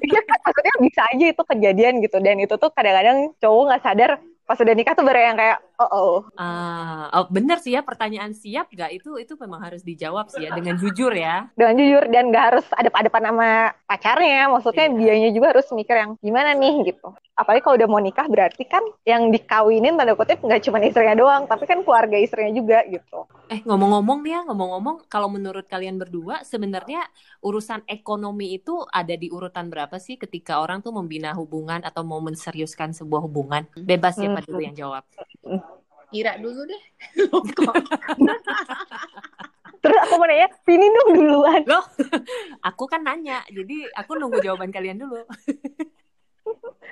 [0.10, 2.18] Ya kan maksudnya bisa aja itu kejadian gitu.
[2.24, 4.12] Dan itu tuh kadang-kadang cowok nggak sadar
[4.50, 6.16] pas udah nikah tuh baru yang kayak oh oh.
[6.34, 10.58] Uh, oh bener sih ya pertanyaan siap gak itu itu memang harus dijawab sih ya
[10.58, 11.46] dengan jujur ya.
[11.54, 14.98] Dengan jujur dan gak harus ada pada sama pacarnya, maksudnya yeah.
[14.98, 17.14] dianya juga harus mikir yang gimana nih gitu.
[17.38, 21.48] Apalagi kalau udah mau nikah berarti kan yang dikawinin tanda kutip nggak cuma istrinya doang,
[21.48, 23.30] tapi kan keluarga istrinya juga gitu.
[23.48, 27.08] Eh ngomong-ngomong nih ya ngomong-ngomong kalau menurut kalian berdua sebenarnya
[27.40, 32.20] urusan ekonomi itu ada di urutan berapa sih ketika orang tuh membina hubungan atau mau
[32.20, 33.64] menseriuskan sebuah hubungan?
[33.78, 35.04] Bebas ya siapa dulu yang jawab?
[36.10, 36.84] Ira dulu deh.
[39.80, 41.64] Terus aku mau nanya, Vini dong duluan.
[41.64, 41.86] Loh,
[42.60, 45.24] aku kan nanya, jadi aku nunggu jawaban kalian dulu.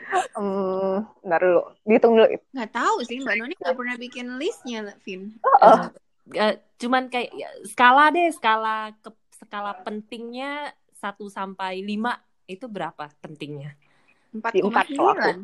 [0.07, 2.31] Hmm, ntar dulu, dihitung dulu.
[2.55, 5.35] Nggak tahu sih, Mbak Noni nggak pernah bikin listnya, Vin.
[5.43, 5.79] Oh, oh.
[6.31, 13.11] Uh, cuman kayak ya, skala deh, skala ke skala pentingnya 1 sampai 5 itu berapa
[13.19, 13.75] pentingnya?
[14.31, 15.43] 4,9.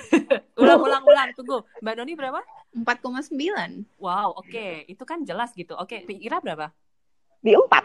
[0.62, 1.28] ulang ulang ulang.
[1.36, 1.64] Tunggu.
[1.84, 2.40] Mbak Noni berapa?
[2.72, 4.48] 4,9 wow oke.
[4.48, 4.88] Okay.
[4.88, 5.76] itu kan jelas gitu.
[5.76, 6.18] Oke okay.
[6.20, 6.72] Ira berapa?
[7.42, 7.84] Di empat.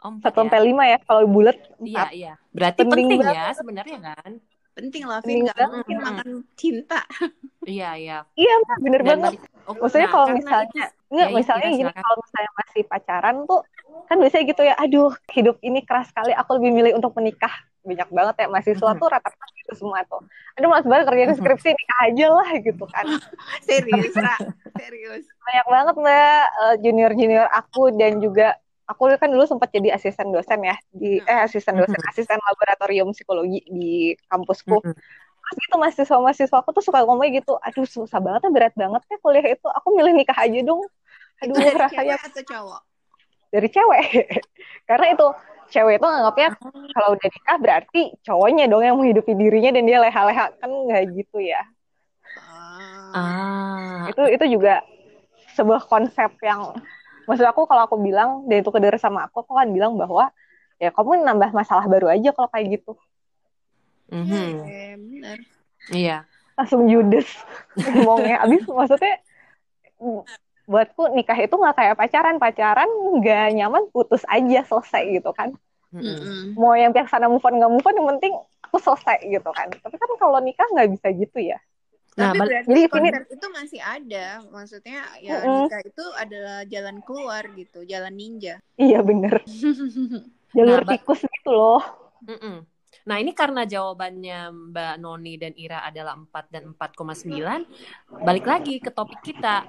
[0.00, 0.48] Satu ya.
[0.48, 2.32] sampai lima ya kalau bulat iya iya.
[2.56, 4.32] Berarti penting, penting ya sebenarnya kan
[4.74, 6.06] penting lah Vin nggak mungkin hmm.
[6.06, 7.00] makan cinta
[7.68, 9.32] iya iya iya bener Dan banget
[9.68, 13.36] oh, maksudnya nah, kalau misalnya itu, Enggak, ya, misalnya ya, gini, kalau misalnya masih pacaran
[13.50, 13.60] tuh,
[14.06, 17.50] kan biasanya gitu ya, aduh, hidup ini keras sekali, aku lebih milih untuk menikah.
[17.82, 20.22] Banyak banget ya, mahasiswa tuh rata-rata gitu semua tuh.
[20.54, 23.06] Aduh, mas banget kerjaan skripsi, nikah aja lah gitu kan.
[23.66, 24.38] serius, Ra.
[24.78, 25.26] serius.
[25.42, 28.54] Banyak banget mbak eh, junior-junior aku dan juga
[28.90, 33.62] aku kan dulu sempat jadi asisten dosen ya di eh asisten dosen asisten laboratorium psikologi
[33.70, 38.74] di kampusku terus gitu mahasiswa-mahasiswa aku tuh suka ngomong gitu aduh susah banget ya berat
[38.74, 40.82] banget ya kuliah itu aku milih nikah aja dong
[41.40, 42.80] Aduh, itu dari rasanya cewek atau cowok?
[43.50, 44.06] Dari cewek.
[44.88, 45.26] Karena itu
[45.70, 46.84] cewek itu nganggapnya oh.
[46.92, 51.38] kalau udah nikah berarti cowoknya dong yang menghidupi dirinya dan dia leha-leha kan nggak gitu
[51.40, 51.62] ya.
[53.14, 54.10] Ah.
[54.10, 54.84] Itu itu juga
[55.56, 56.76] sebuah konsep yang
[57.30, 60.34] maksud aku kalau aku bilang dan itu keder sama aku aku kan bilang bahwa
[60.82, 62.98] ya kamu nambah masalah baru aja kalau kayak gitu.
[64.10, 64.50] Mm -hmm.
[65.94, 66.26] Iya.
[66.58, 67.30] Langsung judes
[67.94, 68.42] ngomongnya.
[68.42, 69.22] Abis maksudnya
[70.70, 72.86] buatku nikah itu nggak kayak pacaran pacaran
[73.18, 75.50] nggak nyaman putus aja selesai gitu kan
[75.90, 76.54] mm-hmm.
[76.54, 79.66] mau yang pihak sana move on nggak move on yang penting aku selesai gitu kan
[79.66, 81.58] tapi kan kalau nikah nggak bisa gitu ya
[82.20, 83.34] Nah, Tapi jadi konsep ini...
[83.40, 85.60] itu masih ada, maksudnya ya mm-hmm.
[85.64, 88.60] nikah itu adalah jalan keluar gitu, jalan ninja.
[88.76, 89.40] Iya bener.
[90.56, 91.80] Jalur nah, tikus gitu loh.
[92.28, 92.68] Mm-mm.
[93.08, 98.92] Nah ini karena jawabannya Mbak Noni dan Ira adalah 4 dan 4,9, balik lagi ke
[98.92, 99.64] topik kita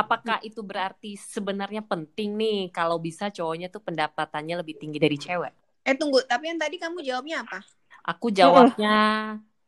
[0.00, 5.84] apakah itu berarti sebenarnya penting nih kalau bisa cowoknya tuh pendapatannya lebih tinggi dari cewek?
[5.84, 7.60] Eh tunggu, tapi yang tadi kamu jawabnya apa?
[8.08, 8.96] Aku jawabnya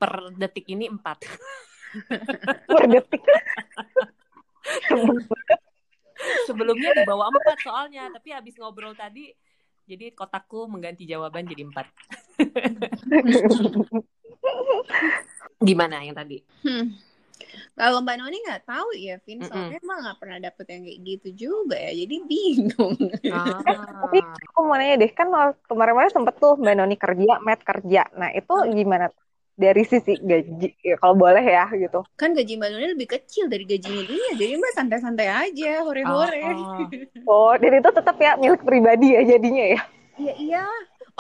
[0.01, 1.29] per detik ini empat.
[2.69, 3.23] Per detik.
[6.47, 9.35] Sebelumnya di bawah empat soalnya, tapi habis ngobrol tadi,
[9.87, 11.87] jadi kotakku mengganti jawaban jadi empat.
[15.63, 16.39] Gimana yang tadi?
[16.63, 16.95] Hmm.
[17.73, 19.83] Kalau Mbak Noni nggak tahu ya, Vin, soalnya mm -mm.
[19.83, 22.97] emang nggak pernah dapet yang kayak gitu juga ya, jadi bingung.
[23.33, 23.59] Ah.
[24.07, 25.27] Tapi aku mau nanya deh, kan
[25.67, 28.03] kemarin-kemarin sempet tuh Mbak Noni kerja, Matt kerja.
[28.15, 29.11] Nah itu gimana
[29.57, 32.01] dari sisi gaji, ya, kalau boleh ya gitu?
[32.17, 36.45] Kan gaji Mbak Noni lebih kecil dari gajinya dia, jadi Mbak santai-santai aja, hore-hore.
[36.45, 36.89] Oh,
[37.31, 39.81] oh, dan itu tetap ya milik pribadi ya jadinya ya?
[40.17, 40.65] Iya, iya.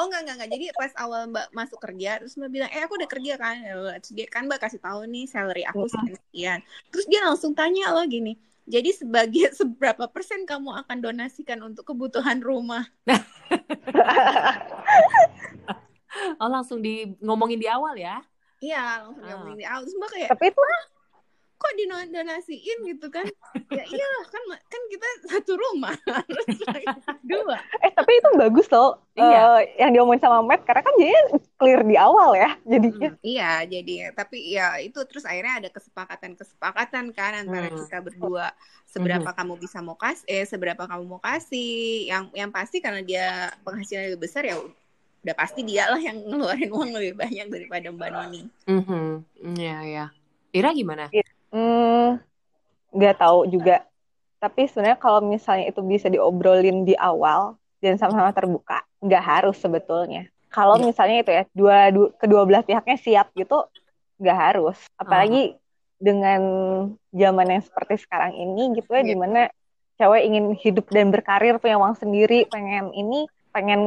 [0.00, 2.96] Oh enggak enggak enggak jadi pas awal mbak masuk kerja terus mbak bilang eh aku
[2.96, 3.60] udah kerja kan.
[4.00, 6.64] Terus dia kan mbak kasih tahu nih salary aku sekian.
[6.88, 12.42] Terus dia langsung tanya loh gini jadi sebagai seberapa persen kamu akan donasikan untuk kebutuhan
[12.42, 12.86] rumah
[16.40, 18.20] oh langsung di ngomongin di awal ya
[18.60, 19.28] iya langsung oh.
[19.32, 20.62] ngomongin di awal terus mbak kayak tapi itu
[21.62, 21.72] kok
[22.10, 23.26] donasiin gitu kan
[23.70, 26.46] ya iya kan kan kita satu rumah harus
[27.22, 29.38] dua eh tapi itu bagus loh iya.
[29.46, 31.14] uh, yang diomongin sama Matt karena kan jadi
[31.56, 36.34] clear di awal ya jadinya hmm, iya jadi tapi ya itu terus akhirnya ada kesepakatan
[36.34, 37.78] kesepakatan kan antara hmm.
[37.86, 38.50] kita berdua
[38.90, 39.38] seberapa hmm.
[39.38, 44.10] kamu bisa mau kasih eh seberapa kamu mau kasih yang yang pasti karena dia penghasilan
[44.10, 44.58] lebih besar ya
[45.22, 48.42] udah pasti dia lah yang ngeluarin uang lebih banyak daripada Mbak Noni.
[48.66, 49.08] Mm -hmm.
[49.54, 50.04] Ya ya.
[50.50, 51.08] Ira gimana?
[51.54, 52.20] Hmm,
[52.92, 53.86] nggak tahu juga.
[54.42, 60.26] Tapi sebenarnya kalau misalnya itu bisa diobrolin di awal dan sama-sama terbuka, nggak harus sebetulnya.
[60.50, 60.90] Kalau ya.
[60.90, 63.64] misalnya itu ya dua, dua kedua belah pihaknya siap gitu,
[64.18, 64.76] nggak harus.
[64.98, 65.58] Apalagi uh.
[66.02, 66.40] dengan
[67.14, 69.08] zaman yang seperti sekarang ini gitu ya, ya.
[69.08, 69.46] di mana
[70.02, 73.80] cewek ingin hidup dan berkarir punya uang sendiri, pengen ini pengen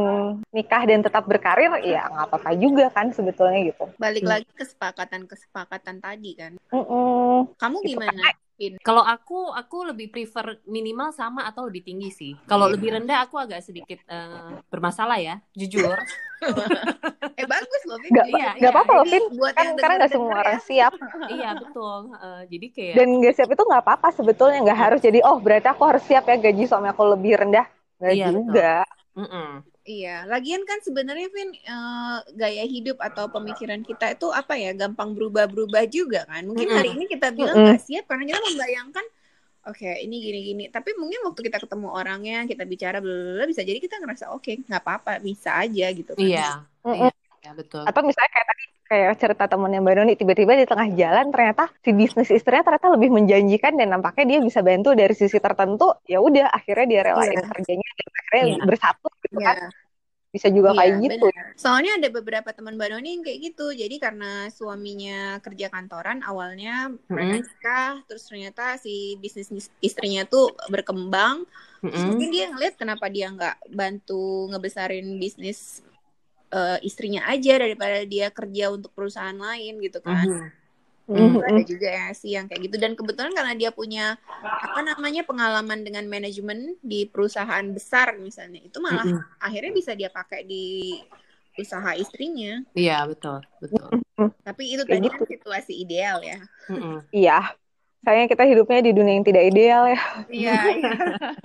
[0.53, 3.89] nikah dan tetap berkarir ya nggak apa-apa juga kan sebetulnya gitu.
[3.97, 4.31] Balik hmm.
[4.31, 6.53] lagi kesepakatan kesepakatan tadi kan.
[6.69, 7.35] Mm -mm.
[7.57, 7.89] kamu gitu.
[7.97, 8.23] gimana?
[8.87, 12.31] Kalau aku aku lebih prefer minimal sama atau lebih tinggi sih.
[12.47, 12.73] Kalau yeah.
[12.79, 15.95] lebih rendah aku agak sedikit uh, bermasalah ya jujur.
[17.35, 18.15] Eh bagus loh Vin.
[18.15, 19.23] Gak, iya, gak apa-apa loh Vin.
[19.51, 20.63] kan karena nggak semua orang ya.
[20.63, 20.93] siap.
[21.35, 21.99] Iya betul.
[22.15, 25.67] Uh, jadi kayak dan nggak siap itu nggak apa-apa sebetulnya nggak harus jadi oh berarti
[25.67, 27.65] aku harus siap ya gaji suami aku lebih rendah.
[27.99, 28.71] Nggak iya, juga.
[28.87, 29.51] betul Mm -mm.
[29.85, 35.15] Iya, lagian kan sebenarnya Vin uh, gaya hidup atau pemikiran kita itu apa ya gampang
[35.15, 36.43] berubah-berubah juga kan.
[36.43, 37.87] Mungkin hari ini kita bilang nggak mm -mm.
[37.87, 39.05] siap karena kita membayangkan
[39.69, 40.63] oke okay, ini gini-gini.
[40.73, 44.55] Tapi mungkin waktu kita ketemu orangnya, kita bicara bla bisa jadi kita ngerasa oke okay,
[44.65, 46.25] nggak apa-apa, bisa aja gitu kan.
[46.25, 46.49] Iya,
[46.83, 47.11] mm -mm.
[47.45, 47.85] Iya betul.
[47.85, 51.89] Atau misalnya kayak tadi kayak cerita temennya Mbak Doni tiba-tiba di tengah jalan ternyata si
[51.93, 56.53] bisnis istrinya ternyata lebih menjanjikan dan nampaknya dia bisa bantu dari sisi tertentu ya udah
[56.53, 57.49] akhirnya dia relain yeah.
[57.49, 58.65] kerjanya dan akhirnya yeah.
[58.69, 59.57] bersatu gitu yeah.
[59.57, 59.73] kan
[60.29, 61.45] bisa juga yeah, kayak gitu bener.
[61.55, 66.93] soalnya ada beberapa teman Mbak yang kayak gitu jadi karena suaminya kerja kantoran awalnya mm
[66.93, 67.09] -hmm.
[67.09, 69.49] mereka nikah terus ternyata si bisnis
[69.81, 71.47] istrinya tuh berkembang mm
[71.81, 71.89] -hmm.
[71.89, 75.81] terus mungkin dia ngeliat kenapa dia nggak bantu ngebesarin bisnis
[76.51, 80.25] uh, istrinya aja daripada dia kerja untuk perusahaan lain gitu kan.
[80.25, 80.63] Mm -hmm.
[81.05, 81.45] Mm -hmm.
[81.45, 85.85] ada juga ya sih yang kayak gitu dan kebetulan karena dia punya apa namanya pengalaman
[85.85, 89.37] dengan manajemen di perusahaan besar misalnya itu malah mm -hmm.
[89.37, 90.97] akhirnya bisa dia pakai di
[91.61, 92.65] usaha istrinya.
[92.73, 94.01] Iya betul betul.
[94.41, 95.23] Tapi itu tadi gitu.
[95.29, 96.41] situasi ideal ya.
[96.73, 96.97] Mm -hmm.
[97.13, 97.39] Iya.
[98.05, 100.01] Sayangnya kita hidupnya di dunia yang tidak ideal ya.
[100.29, 100.57] Iya.
[100.77, 100.91] iya.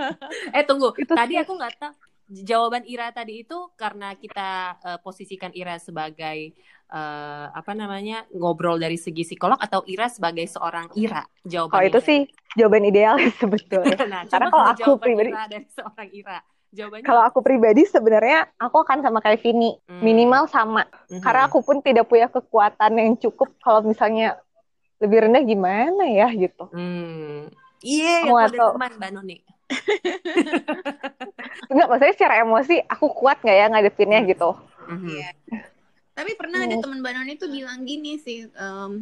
[0.60, 1.92] eh tunggu, itu tadi aku nggak tahu
[2.30, 6.54] jawaban Ira tadi itu karena kita uh, posisikan Ira sebagai
[6.94, 11.26] uh, apa namanya ngobrol dari segi psikolog atau Ira sebagai seorang Ira?
[11.42, 12.20] Jawaban oh itu sih
[12.54, 13.98] jawaban ideal sebetulnya.
[14.10, 16.38] Nah, karena kalau aku pribadi Ira dari seorang Ira
[16.70, 20.02] jawabannya kalau aku pribadi sebenarnya aku akan sama kayak Vini hmm.
[20.06, 20.86] minimal sama.
[21.10, 21.18] Hmm.
[21.18, 24.38] karena aku pun tidak punya kekuatan yang cukup kalau misalnya
[25.02, 26.70] lebih rendah gimana ya gitu.
[26.70, 27.50] Hmm.
[27.82, 29.36] iya yeah, aku ada teman Mbak Noni
[31.70, 34.50] Enggak, maksudnya secara emosi aku kuat nggak ya ngadepinnya gitu.
[34.90, 35.30] Iya.
[36.14, 39.00] Tapi pernah ada teman Banon itu bilang gini sih, um,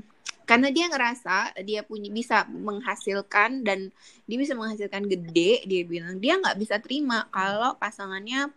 [0.48, 3.92] karena dia ngerasa dia punya bisa menghasilkan dan
[4.28, 8.52] dia bisa menghasilkan gede, dia bilang dia nggak bisa terima kalau pasangannya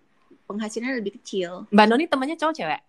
[0.46, 1.66] penghasilannya lebih kecil.
[1.72, 2.82] Mbak Noni temannya cowok cewek?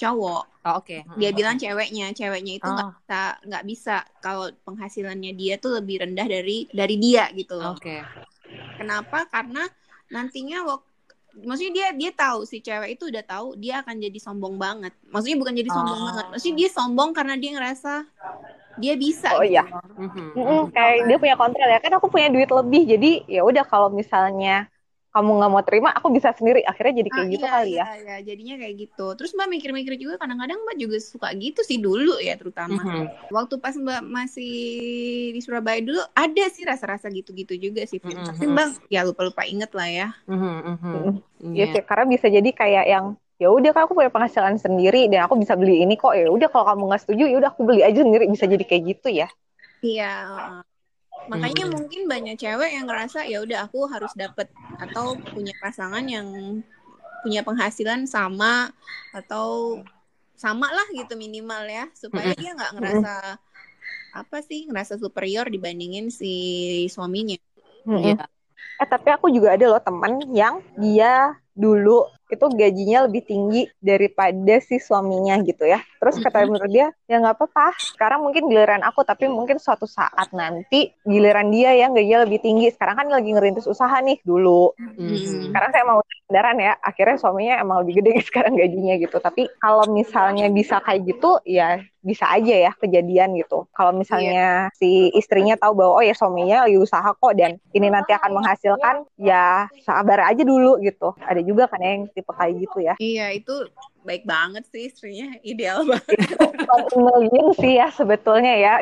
[0.00, 0.44] Cowok.
[0.64, 1.04] Oh, Oke.
[1.04, 1.18] Okay.
[1.20, 2.94] Dia bilang ceweknya, ceweknya itu nggak oh.
[2.96, 7.98] bisa nggak bisa kalau penghasilannya dia tuh lebih rendah dari dari dia gitu Oke.
[7.98, 8.00] Okay.
[8.80, 9.28] Kenapa?
[9.28, 9.68] Karena
[10.08, 10.88] nantinya waktu
[11.30, 14.96] maksudnya dia dia tahu si cewek itu udah tahu dia akan jadi sombong banget.
[15.12, 16.06] Maksudnya bukan jadi sombong oh.
[16.10, 16.26] banget.
[16.32, 17.92] Maksudnya dia sombong karena dia ngerasa
[18.80, 19.28] dia bisa.
[19.36, 19.54] Oh gitu.
[19.54, 19.64] iya.
[19.68, 20.28] Mm-hmm.
[20.34, 20.60] Mm-hmm.
[20.72, 21.78] Kayak dia punya kontrol ya.
[21.78, 22.82] Kan aku punya duit lebih.
[22.88, 24.66] Jadi ya udah kalau misalnya
[25.10, 26.62] kamu nggak mau terima aku bisa sendiri.
[26.62, 27.86] Akhirnya jadi kayak ah, gitu iya, kali iya, ya.
[27.98, 29.06] iya, jadinya kayak gitu.
[29.18, 32.78] Terus mbak mikir-mikir juga kadang-kadang mbak juga suka gitu sih dulu ya terutama.
[32.78, 33.34] Mm -hmm.
[33.34, 34.54] waktu pas mbak masih
[35.34, 38.26] di Surabaya dulu ada sih rasa-rasa gitu-gitu juga sih mm -hmm.
[38.30, 40.08] tapi mbak ya lupa-lupa inget lah ya.
[40.30, 40.54] Mm -hmm.
[40.62, 41.06] Mm -hmm.
[41.58, 41.66] yeah.
[41.66, 43.06] ya sih karena bisa jadi kayak yang
[43.40, 46.14] ya udah kan aku punya penghasilan sendiri dan aku bisa beli ini kok.
[46.14, 48.30] Ya udah kalau kamu nggak setuju ya udah aku beli aja sendiri.
[48.30, 49.26] Bisa jadi kayak gitu ya.
[49.82, 50.12] Iya
[51.28, 51.74] makanya hmm.
[51.76, 54.48] mungkin banyak cewek yang ngerasa ya udah aku harus dapet
[54.80, 56.60] atau punya pasangan yang
[57.20, 58.72] punya penghasilan sama
[59.12, 59.80] atau
[60.40, 63.14] sama lah gitu minimal ya supaya dia nggak ngerasa
[64.16, 66.32] apa sih ngerasa superior dibandingin si
[66.90, 67.36] suaminya.
[67.84, 68.16] Hmm.
[68.16, 68.26] Ya.
[68.80, 74.58] Eh tapi aku juga ada loh teman yang dia dulu itu gajinya lebih tinggi daripada
[74.64, 75.84] si suaminya gitu ya.
[76.00, 80.32] Terus kata menurut dia ya nggak apa-apa sekarang mungkin giliran aku tapi mungkin suatu saat
[80.32, 85.52] nanti giliran dia ya gajinya lebih tinggi sekarang kan lagi ngerintis usaha nih dulu hmm.
[85.52, 89.84] sekarang saya mau kendaraan ya akhirnya suaminya emang lebih gede sekarang gajinya gitu tapi kalau
[89.92, 93.68] misalnya bisa kayak gitu ya bisa aja ya kejadian gitu.
[93.76, 94.76] Kalau misalnya yeah.
[94.76, 99.04] si istrinya tahu bahwa oh ya suaminya lagi usaha kok dan ini nanti akan menghasilkan
[99.20, 101.12] ya sabar aja dulu gitu.
[101.20, 102.94] Ada juga kan yang tipe kayak gitu ya.
[102.96, 103.54] Iya, itu
[104.02, 106.18] baik banget sih istrinya, ideal banget.
[106.96, 108.74] Million sih ya sebetulnya ya.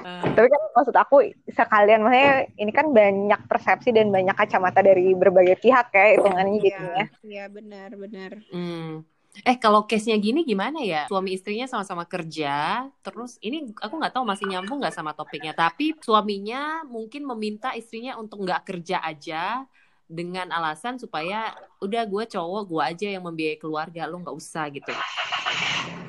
[0.00, 0.24] Uh.
[0.32, 1.16] Tapi kan maksud aku
[1.52, 6.84] sekalian maksudnya ini kan banyak persepsi dan banyak kacamata dari berbagai pihak ya hitungannya gitu
[6.84, 7.04] ya.
[7.24, 8.30] Iya, benar, benar.
[8.50, 9.04] Hmm.
[9.42, 11.10] Eh kalau case-nya gini gimana ya?
[11.10, 15.50] Suami istrinya sama-sama kerja, terus ini aku nggak tahu masih nyambung nggak sama topiknya.
[15.50, 19.66] Tapi suaminya mungkin meminta istrinya untuk nggak kerja aja
[20.14, 21.50] dengan alasan supaya
[21.82, 24.94] udah gue cowok gue aja yang membiayai keluarga lo nggak usah gitu.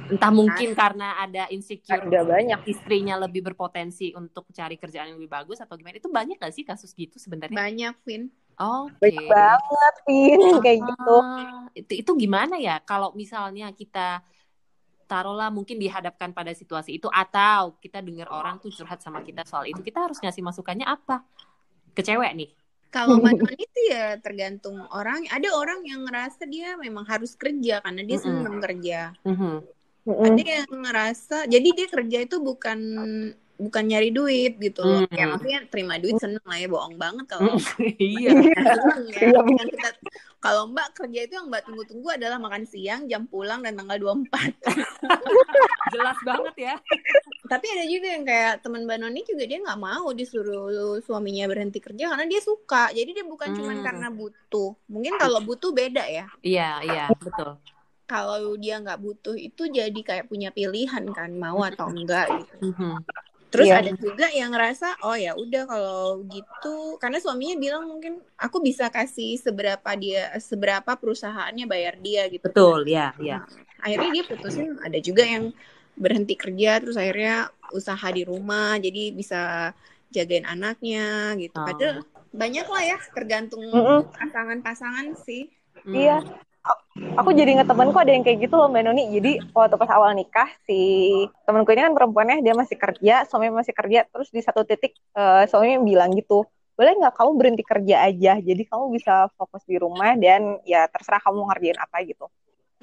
[0.05, 5.33] Entah mungkin karena ada insecure ada banyak istrinya lebih berpotensi untuk cari kerjaan yang lebih
[5.33, 5.97] bagus atau gimana?
[5.97, 7.57] Itu banyak gak sih kasus gitu sebenarnya?
[7.57, 9.11] Banyak, Vin Oh, okay.
[9.11, 11.15] Banyak banget, Pin, kayak gitu.
[11.75, 14.23] Itu itu gimana ya kalau misalnya kita
[15.05, 19.67] taruhlah mungkin dihadapkan pada situasi itu atau kita dengar orang tuh curhat sama kita soal
[19.67, 21.21] itu, kita harus ngasih masukannya apa?
[21.91, 22.49] Ke cewek nih.
[22.93, 25.27] Kalau manual itu ya tergantung orang.
[25.29, 28.35] Ada orang yang ngerasa dia memang harus kerja karena dia mm -hmm.
[28.39, 28.99] senang kerja.
[29.25, 29.55] Mm -hmm.
[30.05, 32.79] Ada yang ngerasa jadi dia kerja itu bukan
[33.55, 35.15] bukan nyari duit gitu mm -hmm.
[35.15, 38.51] ya maksudnya terima duit seneng lah ya bohong banget kalau iya ya
[39.15, 39.31] iya.
[39.31, 39.89] yang kita
[40.43, 44.27] kalau mbak kerja itu yang mbak tunggu-tunggu adalah makan siang jam pulang dan tanggal 24
[45.95, 46.75] jelas banget ya
[47.45, 51.77] tapi ada juga yang kayak teman mbak Noni juga dia nggak mau disuruh suaminya berhenti
[51.77, 53.57] kerja karena dia suka jadi dia bukan mm.
[53.57, 57.57] cuma karena butuh mungkin kalau butuh beda ya iya iya betul
[58.05, 62.55] kalau dia nggak butuh itu jadi kayak punya pilihan kan mau atau enggak gitu.
[62.69, 62.95] Mm -hmm.
[63.55, 63.79] Terus yeah.
[63.81, 68.91] ada juga yang ngerasa oh ya udah kalau gitu karena suaminya bilang mungkin aku bisa
[68.91, 72.45] kasih seberapa dia seberapa perusahaannya bayar dia gitu.
[72.45, 73.41] Betul, ya, ya.
[73.41, 73.47] Nah,
[73.79, 75.55] akhirnya dia putusin ada juga yang
[75.95, 79.71] berhenti kerja terus akhirnya usaha di rumah jadi bisa
[80.11, 81.57] jagain anaknya gitu.
[81.57, 81.67] Oh.
[81.67, 82.03] Padahal
[82.35, 83.63] banyak lah ya tergantung
[84.11, 85.49] pasangan-pasangan sih.
[85.87, 86.19] Iya.
[86.21, 86.45] Hmm
[87.15, 89.03] aku jadi inget temanku ada yang kayak gitu loh Mbak Noni.
[89.13, 90.79] Jadi waktu pas awal nikah si
[91.45, 93.99] temanku ini kan perempuannya dia masih kerja, suaminya masih kerja.
[94.09, 98.33] Terus di satu titik uh, suaminya bilang gitu, boleh nggak kamu berhenti kerja aja?
[98.39, 102.25] Jadi kamu bisa fokus di rumah dan ya terserah kamu ngerjain apa gitu.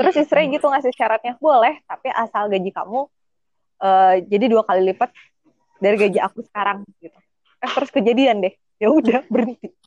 [0.03, 3.07] Terus istri gitu ngasih syaratnya, boleh, tapi asal gaji kamu
[3.83, 5.11] uh, jadi dua kali lipat
[5.79, 7.19] dari gaji aku sekarang gitu.
[7.63, 9.71] Eh, terus kejadian deh, ya udah berhenti.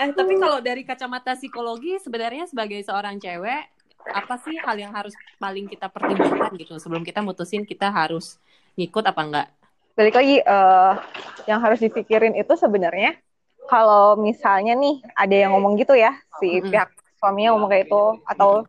[0.00, 3.68] Eh tapi kalau dari kacamata psikologi sebenarnya sebagai seorang cewek
[4.08, 8.40] apa sih hal yang harus paling kita pertimbangkan gitu sebelum kita mutusin kita harus
[8.80, 9.48] ngikut apa enggak?
[9.92, 10.96] Balik lagi uh,
[11.44, 13.20] yang harus dipikirin itu sebenarnya
[13.68, 16.70] kalau misalnya nih ada yang ngomong gitu ya si mm-hmm.
[16.72, 16.88] pihak
[17.20, 18.64] suaminya ngomong kayak itu atau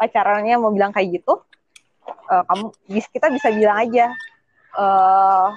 [0.00, 1.42] pacarannya mau bilang kayak gitu
[2.30, 4.06] uh, kamu kita bisa bilang aja
[4.76, 5.52] uh,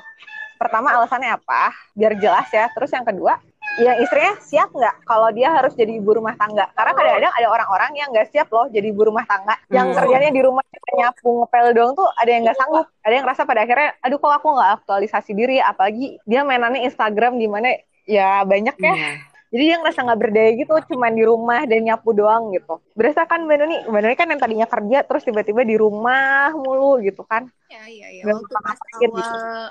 [0.55, 2.71] pertama alasannya apa biar jelas ya.
[2.71, 3.38] Terus yang kedua
[3.76, 6.71] yang istrinya siap nggak kalau dia harus jadi ibu rumah tangga?
[6.71, 9.59] Karena kadang-kadang ada orang-orang yang nggak siap loh jadi ibu rumah tangga.
[9.67, 9.97] Yang hmm.
[9.99, 10.63] kerjanya di rumah
[10.95, 12.88] nyapu ngepel doang tuh ada yang nggak sanggup.
[13.03, 15.57] Ada yang ngerasa pada akhirnya aduh kok aku nggak aktualisasi diri?
[15.59, 17.76] Apalagi dia mainannya Instagram di mana
[18.06, 18.93] ya banyak ya.
[18.95, 22.76] Yeah jadi dia ngerasa nggak berdaya gitu cuman di rumah dan nyapu doang gitu.
[22.91, 26.99] Berasa kan Mbak Nuni Mbak Nuni kan yang tadinya kerja terus tiba-tiba di rumah mulu
[26.99, 27.47] gitu kan.
[27.72, 28.24] Iya iya iya.
[28.28, 29.22] Waktu pas awal gitu.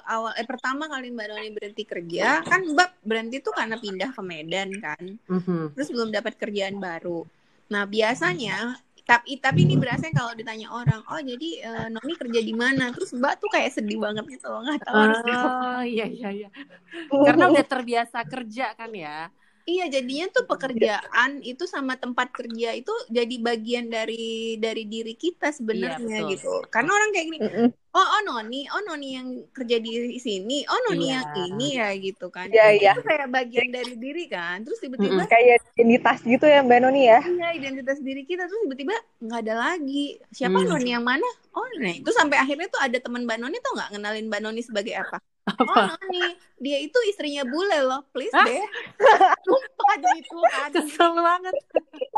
[0.08, 4.22] awal eh pertama kali Mbak Nuni berhenti kerja kan Mbak berhenti tuh karena pindah ke
[4.24, 5.02] Medan kan.
[5.28, 5.76] Mm-hmm.
[5.76, 7.28] terus belum dapat kerjaan baru.
[7.68, 12.54] Nah biasanya tapi tapi ini berasa kalau ditanya orang oh jadi uh, Noni kerja di
[12.56, 12.88] mana?
[12.88, 16.48] Terus Mbak tuh kayak sedih banget gitu nggak tahu harus oh iya iya iya.
[17.28, 19.28] Karena udah terbiasa kerja kan ya
[19.64, 25.56] Iya, jadinya tuh pekerjaan itu sama tempat kerja itu jadi bagian dari dari diri kita
[25.56, 26.60] sebenarnya iya, gitu.
[26.68, 27.38] Karena orang kayak gini,
[27.72, 31.16] oh oh Noni, oh Noni yang kerja di sini, oh Noni iya.
[31.16, 32.52] yang ini ya gitu kan.
[32.52, 32.92] Iya, iya.
[32.92, 34.68] Itu kayak bagian dari diri kan.
[34.68, 37.20] Terus tiba-tiba kayak identitas gitu ya Mbak Noni ya.
[37.24, 38.92] Iya, identitas diri kita terus tiba-tiba
[39.24, 40.20] nggak ada lagi.
[40.28, 40.68] Siapa hmm.
[40.68, 41.28] Noni yang mana?
[41.56, 44.60] Oh, nah itu sampai akhirnya tuh ada teman Mbak Noni tuh nggak ngenalin Mbak Noni
[44.60, 45.24] sebagai apa?
[45.44, 45.60] Apa?
[45.60, 48.48] Oh Noni, dia itu istrinya bule loh, please Hah?
[48.48, 48.64] deh.
[49.44, 50.68] Sumpah demi Tuhan.
[50.72, 51.54] Kesel banget.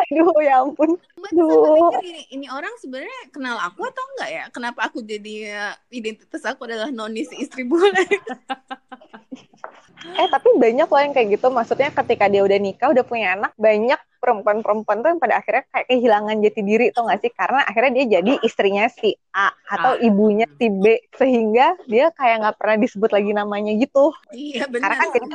[0.06, 0.94] Aduh ya ampun.
[1.34, 1.90] Aduh.
[1.98, 4.44] Gini, ini orang sebenarnya kenal aku atau enggak ya?
[4.54, 7.90] Kenapa aku jadi uh, identitas aku adalah Noni si istri bule?
[10.14, 11.46] eh tapi banyak loh yang kayak gitu.
[11.50, 15.86] Maksudnya ketika dia udah nikah udah punya anak banyak perempuan-perempuan tuh yang pada akhirnya kayak
[15.86, 17.30] kehilangan jati diri tuh gak sih?
[17.30, 20.02] Karena akhirnya dia jadi istrinya si A atau ah.
[20.02, 20.98] ibunya si B.
[21.14, 24.10] Sehingga dia kayak nggak pernah disebut lagi namanya gitu.
[24.32, 25.26] Iya benar karena kan jadi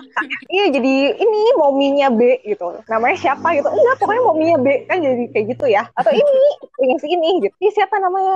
[0.50, 2.82] iya jadi ini mominya B gitu.
[2.90, 3.70] Namanya siapa gitu?
[3.70, 4.68] Enggak pokoknya mominya B.
[4.90, 5.86] Kan jadi kayak gitu ya.
[5.96, 6.34] Atau ini
[6.66, 7.56] istrinya si ini gitu.
[7.62, 8.36] Ini siapa namanya?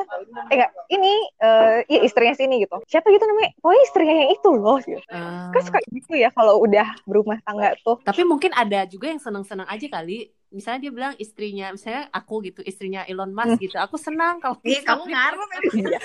[0.54, 2.78] Eh, enggak ini uh, iya istrinya si ini gitu.
[2.86, 3.52] Siapa gitu namanya?
[3.66, 5.02] Oh istrinya yang itu loh gitu.
[5.10, 5.50] Uh.
[5.52, 7.98] kan suka gitu ya kalau udah berumah tangga tuh.
[8.04, 10.32] Tapi mungkin ada juga yang seneng-seneng aja kali.
[10.56, 13.64] Misalnya dia bilang istrinya misalnya aku gitu istrinya Elon Musk hmm.
[13.64, 13.76] gitu.
[13.80, 16.00] Aku senang kalau iya kamu ngaruh ya.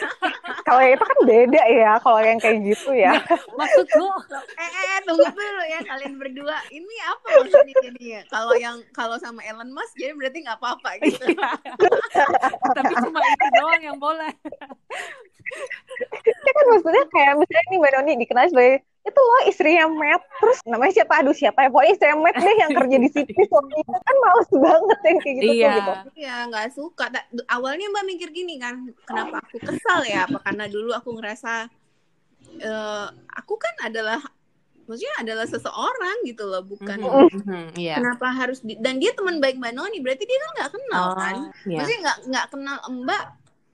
[0.66, 3.14] kalau itu kan beda ya kalau yang kayak gitu ya.
[3.58, 4.06] Maksudku
[4.58, 6.58] eh, eh, eh tunggu dulu ya kalian berdua.
[6.72, 8.22] Ini apa maksudnya ini ya?
[8.26, 11.24] Kalau yang kalau sama Elon Musk jadi berarti nggak apa-apa gitu.
[11.30, 11.50] Iya.
[12.74, 14.34] tapi cuma itu doang yang boleh.
[16.20, 20.58] Ya kan maksudnya kayak misalnya nih Mbak Noni dikenal sebagai itu loh istrinya Matt terus
[20.68, 21.12] namanya siapa?
[21.24, 21.68] Aduh siapa ya?
[21.72, 25.52] Pokoknya istrinya Matt deh yang kerja di situ suaminya kan males banget yang kayak gitu
[25.52, 25.72] iya.
[25.72, 27.04] tuh gitu iya nggak suka.
[27.48, 30.28] Awalnya mbak mikir gini kan kenapa aku kesal ya?
[30.28, 31.72] Apa karena dulu aku ngerasa
[32.60, 34.20] uh, aku kan adalah
[34.90, 37.94] maksudnya adalah seseorang gitu loh bukan mm -hmm, yeah.
[38.02, 41.14] kenapa harus di, dan dia teman baik mbak Noni berarti dia kan nggak kenal oh,
[41.14, 41.34] kan?
[41.62, 41.78] yeah.
[41.78, 43.22] maksudnya nggak nggak kenal mbak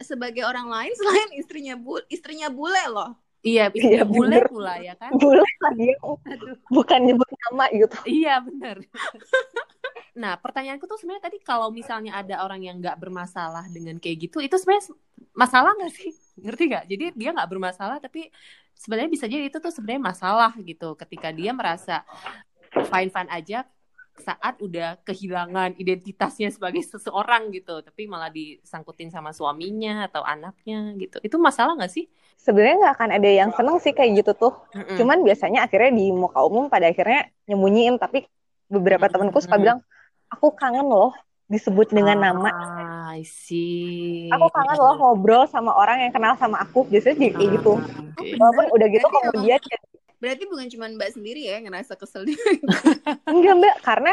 [0.05, 3.17] sebagai orang lain selain istrinya bu istrinya bule loh
[3.47, 5.15] Iya, iya bule pula ya kan?
[5.15, 5.91] Bule lagi,
[6.75, 7.97] bukan nyebut nama gitu.
[8.03, 8.77] Iya benar.
[10.23, 14.43] nah, pertanyaanku tuh sebenarnya tadi kalau misalnya ada orang yang nggak bermasalah dengan kayak gitu,
[14.43, 14.91] itu sebenarnya
[15.39, 16.11] masalah nggak sih?
[16.43, 16.85] Ngerti nggak?
[16.91, 18.27] Jadi dia nggak bermasalah, tapi
[18.75, 20.99] sebenarnya bisa jadi itu tuh sebenarnya masalah gitu.
[20.99, 22.03] Ketika dia merasa
[22.91, 23.63] fine fine aja
[24.21, 31.21] saat udah kehilangan identitasnya sebagai seseorang gitu tapi malah disangkutin sama suaminya atau anaknya gitu
[31.21, 32.09] itu masalah nggak sih
[32.41, 34.97] sebenarnya nggak akan ada yang seneng sih kayak gitu tuh mm -mm.
[35.01, 38.25] cuman biasanya akhirnya di muka umum pada akhirnya nyembunyiin tapi
[38.67, 39.29] beberapa mm -hmm.
[39.29, 39.79] temanku suka bilang
[40.31, 41.15] aku kangen loh
[41.47, 42.51] disebut dengan ah, nama
[43.17, 44.27] I see.
[44.35, 47.73] aku kangen loh ngobrol sama orang yang kenal sama aku biasanya jadi kayak gitu
[48.19, 48.35] okay.
[48.35, 49.61] walaupun udah gitu kemudian
[50.17, 52.25] Berarti bukan cuma Mbak sendiri ya yang ngerasa kesel
[53.33, 54.13] Enggak Mbak, karena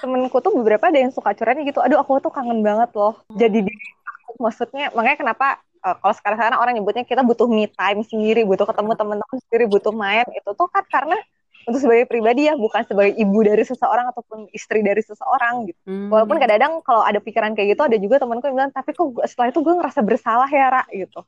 [0.00, 1.82] temenku tuh beberapa ada yang suka curhat gitu.
[1.82, 3.20] Aduh aku tuh kangen banget loh.
[3.34, 3.74] Jadi di
[4.06, 5.46] aku maksudnya makanya kenapa
[5.84, 9.92] uh, kalau sekarang-sekarang orang nyebutnya kita butuh me time sendiri, butuh ketemu teman-teman sendiri, butuh
[9.92, 11.18] main itu tuh kan karena
[11.62, 15.78] untuk sebagai pribadi ya bukan sebagai ibu dari seseorang ataupun istri dari seseorang gitu.
[15.86, 16.10] Hmm.
[16.10, 19.54] Walaupun kadang-kadang kalau ada pikiran kayak gitu ada juga temanku yang bilang tapi kok setelah
[19.54, 21.22] itu gue ngerasa bersalah ya Ra gitu.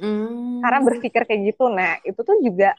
[0.00, 0.64] Hmm.
[0.64, 1.68] Karena berpikir kayak gitu.
[1.68, 2.72] Nah, itu tuh juga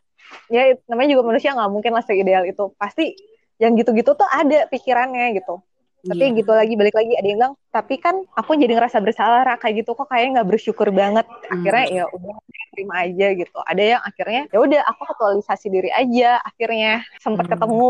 [0.47, 3.15] ya namanya juga manusia nggak mungkin lah seideal itu pasti
[3.61, 5.61] yang gitu-gitu tuh ada pikirannya gitu
[6.01, 6.37] tapi yeah.
[6.37, 9.85] gitu lagi balik lagi ada yang bilang tapi kan aku jadi ngerasa bersalah Ra, kayak
[9.85, 11.93] gitu kok kayaknya nggak bersyukur banget akhirnya mm.
[11.93, 12.35] ya udah
[12.73, 17.51] terima aja gitu ada yang akhirnya ya udah aku aktualisasi diri aja akhirnya sempat mm.
[17.53, 17.87] ketemu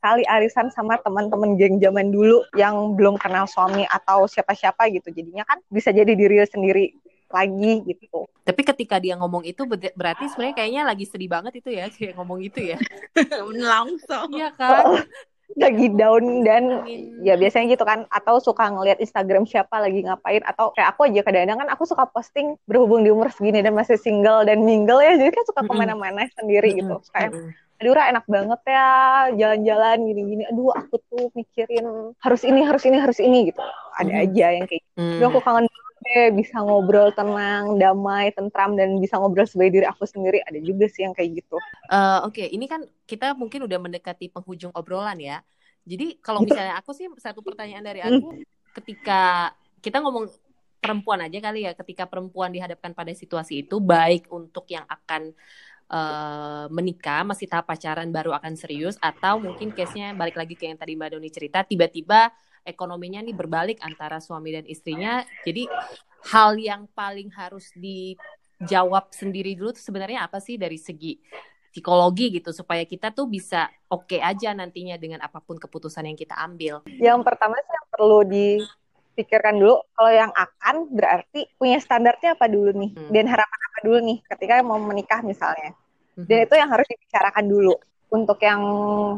[0.00, 5.42] kali arisan sama teman-teman geng zaman dulu yang belum kenal suami atau siapa-siapa gitu jadinya
[5.42, 6.94] kan bisa jadi diri sendiri
[7.30, 8.26] lagi gitu.
[8.42, 12.42] Tapi ketika dia ngomong itu berarti sebenarnya kayaknya lagi sedih banget itu ya kayak ngomong
[12.42, 12.78] itu ya.
[13.72, 14.28] Langsung.
[14.34, 15.06] Iya kan?
[15.58, 16.86] lagi down dan
[17.26, 21.26] ya biasanya gitu kan atau suka ngeliat Instagram siapa lagi ngapain atau kayak aku aja
[21.26, 25.18] kadang-kadang kan aku suka posting berhubung di umur segini dan masih single dan mingle ya
[25.18, 27.34] jadi kan suka ke mana-mana sendiri gitu kayak
[27.80, 28.88] aduh Ra, enak banget ya
[29.40, 33.64] jalan-jalan gini-gini aduh aku tuh mikirin harus ini harus ini harus ini gitu
[33.96, 35.00] ada aja yang kayak gitu.
[35.00, 35.28] Mm.
[35.32, 35.64] aku kangen
[36.10, 40.42] deh bisa ngobrol tenang, damai, tentram dan bisa ngobrol sebagai diri aku sendiri.
[40.42, 41.56] Ada juga sih yang kayak gitu.
[41.86, 42.46] Uh, Oke, okay.
[42.50, 45.38] ini kan kita mungkin udah mendekati penghujung obrolan ya.
[45.86, 46.52] Jadi kalau gitu.
[46.52, 48.44] misalnya aku sih satu pertanyaan dari aku, hmm.
[48.82, 50.28] ketika kita ngomong
[50.82, 55.32] perempuan aja kali ya, ketika perempuan dihadapkan pada situasi itu baik untuk yang akan
[55.90, 60.78] uh, menikah masih tahap pacaran baru akan serius atau mungkin case-nya balik lagi ke yang
[60.78, 62.30] tadi Mbak Doni cerita tiba-tiba
[62.70, 65.26] ekonominya nih berbalik antara suami dan istrinya.
[65.42, 65.66] Jadi
[66.30, 71.18] hal yang paling harus dijawab sendiri dulu tuh sebenarnya apa sih dari segi
[71.70, 76.18] psikologi gitu supaya kita tuh bisa oke okay aja nantinya dengan apa pun keputusan yang
[76.18, 76.82] kita ambil.
[76.98, 82.74] Yang pertama sih yang perlu dipikirkan dulu kalau yang akan berarti punya standarnya apa dulu
[82.74, 83.10] nih hmm.
[83.14, 85.78] dan harapan apa dulu nih ketika mau menikah misalnya.
[86.18, 86.46] Dan hmm.
[86.50, 87.74] itu yang harus dibicarakan dulu
[88.10, 88.62] untuk yang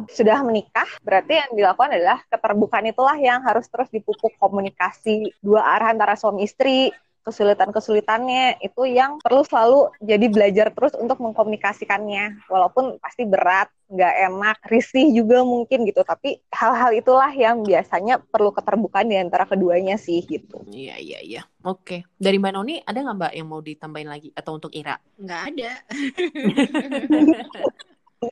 [0.07, 5.97] sudah menikah, berarti yang dilakukan adalah keterbukaan itulah yang harus terus dipupuk komunikasi dua arah
[5.97, 12.51] antara suami istri, kesulitan-kesulitannya itu yang perlu selalu jadi belajar terus untuk mengkomunikasikannya.
[12.51, 16.03] Walaupun pasti berat, nggak enak, risih juga mungkin gitu.
[16.03, 20.66] Tapi hal-hal itulah yang biasanya perlu keterbukaan di antara keduanya sih gitu.
[20.68, 21.43] Iya, iya, iya.
[21.62, 22.03] Oke.
[22.18, 24.28] Dari Mbak Noni, ada nggak Mbak yang mau ditambahin lagi?
[24.34, 24.99] Atau untuk Ira?
[25.16, 25.72] Nggak ada.
[28.23, 28.31] Oke,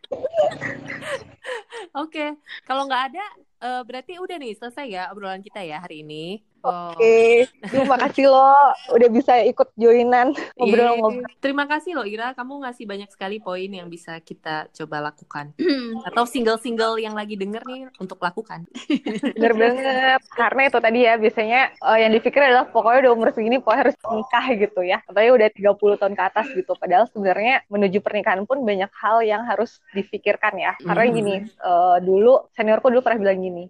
[1.94, 2.30] okay.
[2.62, 3.24] kalau nggak ada,
[3.66, 6.38] eh, berarti udah nih selesai ya obrolan kita ya hari ini.
[6.60, 6.92] Oh.
[6.92, 7.34] Oke, okay.
[7.72, 8.52] terima kasih lo
[8.92, 11.24] udah bisa ikut joinan ngobrol-ngobrol.
[11.24, 11.40] Yeah.
[11.40, 15.56] Terima kasih lo Ira, kamu ngasih banyak sekali poin yang bisa kita coba lakukan.
[16.08, 18.68] Atau single-single yang lagi denger nih untuk lakukan.
[19.40, 23.56] Bener banget, karena itu tadi ya biasanya uh, yang dipikir adalah pokoknya udah umur segini
[23.56, 24.98] pokoknya harus nikah gitu ya.
[25.08, 26.72] Katanya udah 30 tahun ke atas gitu.
[26.76, 30.76] Padahal sebenarnya menuju pernikahan pun banyak hal yang harus difikirkan ya.
[30.76, 31.34] Karena gini,
[31.64, 33.64] uh, dulu seniorku dulu pernah bilang gini,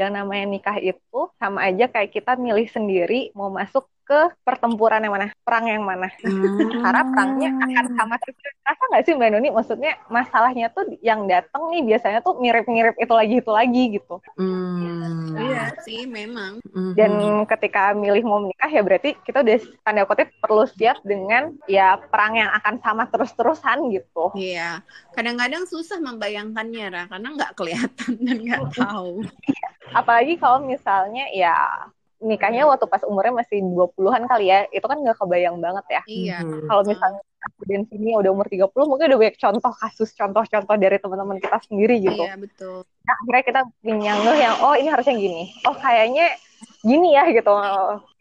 [0.00, 5.12] yang namanya nikah itu sama aja kayak kita milih sendiri mau masuk ke pertempuran yang
[5.18, 6.06] mana, perang yang mana.
[6.22, 6.62] Hmm.
[6.78, 8.38] Karena perangnya akan sama terus.
[8.62, 9.48] Rasa nggak sih Mbak Nuni?
[9.50, 14.14] Maksudnya masalahnya tuh yang datang nih biasanya tuh mirip-mirip itu lagi itu lagi gitu.
[14.38, 15.34] Hmm.
[15.34, 16.62] Iya sih memang.
[16.94, 21.98] Dan ketika milih mau menikah ya berarti kita udah tanda kutip perlu siap dengan ya
[21.98, 24.30] perang yang akan sama terus-terusan gitu.
[24.38, 24.86] Iya.
[25.18, 29.18] Kadang-kadang susah membayangkannya Ra, karena nggak kelihatan dan nggak tahu.
[29.46, 29.68] Iya.
[29.94, 31.54] Apalagi kalau misalnya ya
[32.20, 36.02] nikahnya waktu pas umurnya masih 20-an kali ya, itu kan nggak kebayang banget ya.
[36.08, 36.38] Iya.
[36.40, 36.64] Hmm.
[36.64, 40.96] Kalau misalnya aku dan sini udah umur 30, mungkin udah banyak contoh kasus, contoh-contoh dari
[40.98, 42.24] teman-teman kita sendiri gitu.
[42.24, 42.82] Iya, betul.
[43.06, 45.54] Nah, akhirnya kita punya yang, oh ini harusnya gini.
[45.62, 46.34] Oh kayaknya
[46.86, 47.50] gini ya gitu.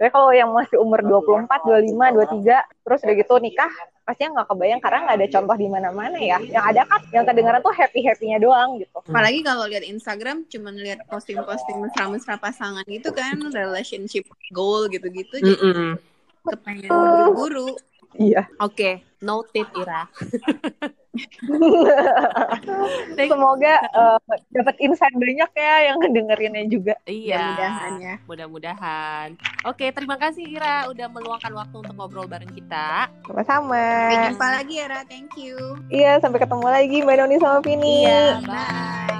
[0.02, 3.70] Tapi kalau yang masih umur 24, 25, 23, terus udah gitu nikah,
[4.02, 6.38] pastinya nggak kebayang karena nggak ada contoh di mana-mana ya.
[6.42, 8.98] Yang ada kan yang kedengaran tuh happy-happynya doang gitu.
[9.06, 15.38] Apalagi kalau lihat Instagram cuma lihat posting-posting mesra-mesra pasangan gitu kan, relationship goal gitu-gitu.
[15.46, 15.92] Jadi mm -mm.
[16.50, 17.78] kepengen buru-buru.
[18.16, 18.48] Iya.
[18.64, 18.94] Oke, okay.
[19.22, 20.08] noted Ira.
[23.16, 24.20] Semoga uh,
[24.52, 26.96] dapat insight banyak ya yang ngedengerinnya juga.
[27.08, 27.40] Iya.
[27.40, 28.16] Mudah-mudahan ya.
[28.28, 29.28] Mudah-mudahan.
[29.64, 33.08] Oke, terima kasih Ira udah meluangkan waktu untuk ngobrol bareng kita.
[33.24, 34.12] Sama-sama.
[34.12, 35.56] Sampai jumpa lagi Ira, thank you.
[35.88, 38.04] Iya, sampai ketemu lagi Mbak Noni sama Vini.
[38.04, 39.15] Iya, bye.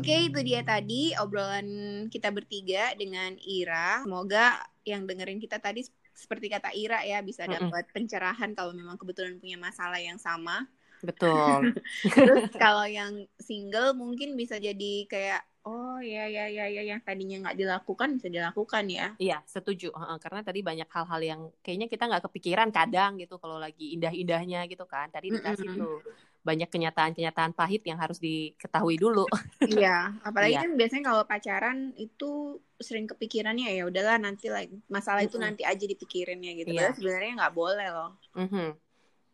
[0.00, 1.68] Oke, itu dia tadi obrolan
[2.08, 4.00] kita bertiga dengan Ira.
[4.00, 4.56] Semoga
[4.88, 5.84] yang dengerin kita tadi
[6.16, 10.64] seperti kata Ira ya bisa dapat pencerahan kalau memang kebetulan punya masalah yang sama.
[11.04, 11.76] Betul.
[12.16, 17.44] Terus kalau yang single mungkin bisa jadi kayak oh ya ya ya ya yang tadinya
[17.44, 19.12] nggak dilakukan bisa dilakukan ya.
[19.20, 23.92] Iya setuju karena tadi banyak hal-hal yang kayaknya kita nggak kepikiran kadang gitu kalau lagi
[24.00, 25.12] indah-indahnya gitu kan.
[25.12, 25.84] Tadi dikasih mm -hmm.
[25.84, 26.00] tuh
[26.40, 29.28] banyak kenyataan-kenyataan pahit yang harus diketahui dulu.
[29.60, 30.62] Iya, apalagi iya.
[30.64, 35.44] kan biasanya kalau pacaran itu sering kepikirannya ya udahlah nanti lagi masalah itu mm -hmm.
[35.52, 36.72] nanti aja dipikirinnya gitu.
[36.72, 36.96] Iya.
[36.96, 38.10] sebenarnya nggak boleh loh.
[38.32, 38.68] Mm -hmm.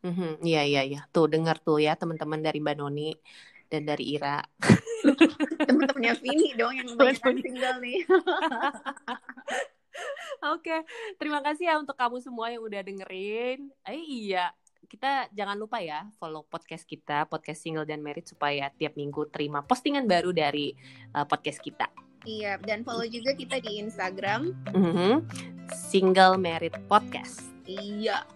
[0.06, 0.32] Mm -hmm.
[0.42, 1.00] Iya iya iya.
[1.14, 3.14] Tuh dengar tuh ya teman-teman dari Mbak Noni
[3.70, 4.42] dan dari Ira.
[5.66, 8.02] Teman-temannya Vini dong yang banyak tinggal nih.
[10.52, 10.80] Oke, okay.
[11.16, 13.72] terima kasih ya untuk kamu semua yang udah dengerin.
[13.88, 14.52] Eh iya,
[14.86, 19.60] kita jangan lupa ya follow podcast kita, podcast single dan merit supaya tiap minggu terima
[19.66, 20.72] postingan baru dari
[21.12, 21.90] uh, podcast kita.
[22.26, 24.50] Iya, dan follow juga kita di Instagram.
[24.74, 25.14] Mm -hmm.
[25.70, 27.46] Single Merit Podcast.
[27.66, 28.26] Iya.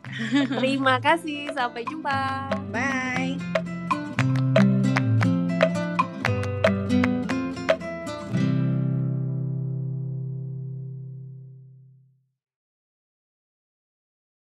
[0.58, 2.50] Terima kasih, sampai jumpa.
[2.70, 3.59] Bye.